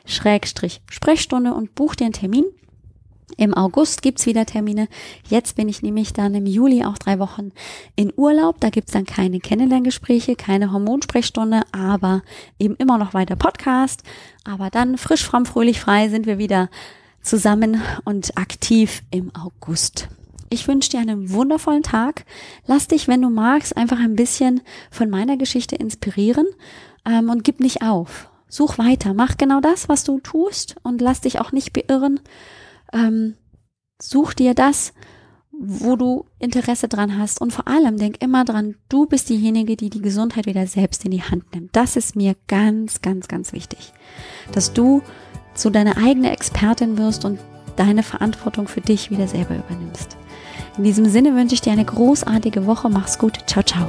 Schrägstrich 0.07 0.81
Sprechstunde 0.89 1.53
und 1.53 1.75
buch 1.75 1.95
dir 1.95 2.05
einen 2.05 2.15
Termin. 2.15 2.47
Im 3.37 3.55
August 3.55 4.03
gibt's 4.03 4.27
wieder 4.27 4.47
Termine. 4.47 4.89
Jetzt 5.29 5.57
bin 5.57 5.69
ich 5.69 5.83
nämlich 5.83 6.13
dann 6.13 6.35
im 6.35 6.47
Juli 6.47 6.85
auch 6.85 6.99
drei 6.99 7.19
Wochen 7.19 7.53
in 7.97 8.13
Urlaub. 8.17 8.61
Da 8.61 8.71
gibt's 8.71 8.93
dann 8.93 9.07
keine 9.07 9.41
Kennenlerngespräche, 9.41 10.37
keine 10.37 10.73
Hormonsprechstunde, 10.73 11.63
aber 11.73 12.23
eben 12.59 12.77
immer 12.77 12.99
noch 12.99 13.15
weiter 13.15 13.37
Podcast. 13.37 14.03
Aber 14.45 14.71
dann 14.71 14.99
frisch, 14.99 15.25
fromm, 15.25 15.47
fröhlich, 15.47 15.81
frei 15.81 16.09
sind 16.09 16.27
wir 16.27 16.39
wieder 16.39 16.69
zusammen 17.23 17.81
und 18.05 18.37
aktiv 18.37 19.03
im 19.11 19.33
August. 19.35 20.09
Ich 20.51 20.69
wünsche 20.69 20.91
dir 20.91 21.01
einen 21.01 21.31
wundervollen 21.31 21.83
Tag. 21.83 22.25
Lass 22.67 22.87
dich, 22.87 23.09
wenn 23.09 23.23
du 23.23 23.31
magst, 23.31 23.77
einfach 23.77 23.99
ein 23.99 24.15
bisschen 24.15 24.61
von 24.91 25.11
meiner 25.11 25.37
Geschichte 25.37 25.75
inspirieren 25.75 26.47
ähm, 27.05 27.31
und 27.31 27.43
gib 27.43 27.59
nicht 27.59 27.83
auf. 27.83 28.31
Such 28.49 28.79
weiter, 28.79 29.15
mach 29.15 29.37
genau 29.37 29.61
das, 29.61 29.89
was 29.89 30.05
du 30.05 30.21
tust 30.21 30.77
und 30.85 31.01
lass 31.01 31.23
dich 31.23 31.41
auch 31.41 31.51
nicht 31.51 31.73
beirren 31.73 32.21
ähm, 32.95 33.35
such 34.01 34.35
dir 34.35 34.55
das, 34.55 34.93
wo 35.53 35.97
du 35.97 36.25
Interesse 36.39 36.89
dran 36.89 37.19
hast. 37.19 37.41
Und 37.41 37.53
vor 37.53 37.69
allem 37.69 37.97
denk 37.97 38.23
immer 38.23 38.45
dran, 38.45 38.77
du 38.89 39.07
bist 39.07 39.29
diejenige, 39.29 39.77
die 39.77 39.91
die 39.91 40.03
Gesundheit 40.03 40.47
wieder 40.47 40.67
selbst 40.67 41.05
in 41.05 41.11
die 41.11 41.23
Hand 41.23 41.55
nimmt. 41.55 41.75
Das 41.77 41.97
ist 41.97 42.17
mir 42.17 42.35
ganz, 42.49 43.03
ganz, 43.03 43.29
ganz 43.29 43.53
wichtig. 43.53 43.93
Dass 44.53 44.73
du 44.73 45.03
zu 45.55 45.71
deiner 45.71 45.97
eigene 45.97 46.33
Expertin 46.33 46.99
wirst 46.99 47.25
und 47.25 47.39
deine 47.77 48.03
Verantwortung 48.03 48.69
für 48.69 48.81
dich 48.81 49.11
wieder 49.11 49.29
selber 49.29 49.57
übernimmst. 49.57 50.17
In 50.77 50.85
diesem 50.85 51.07
Sinne 51.07 51.35
wünsche 51.37 51.55
ich 51.55 51.61
dir 51.61 51.73
eine 51.73 51.85
großartige 51.85 52.67
Woche. 52.67 52.89
Mach's 52.89 53.19
gut. 53.19 53.39
Ciao, 53.47 53.65
ciao. 53.65 53.89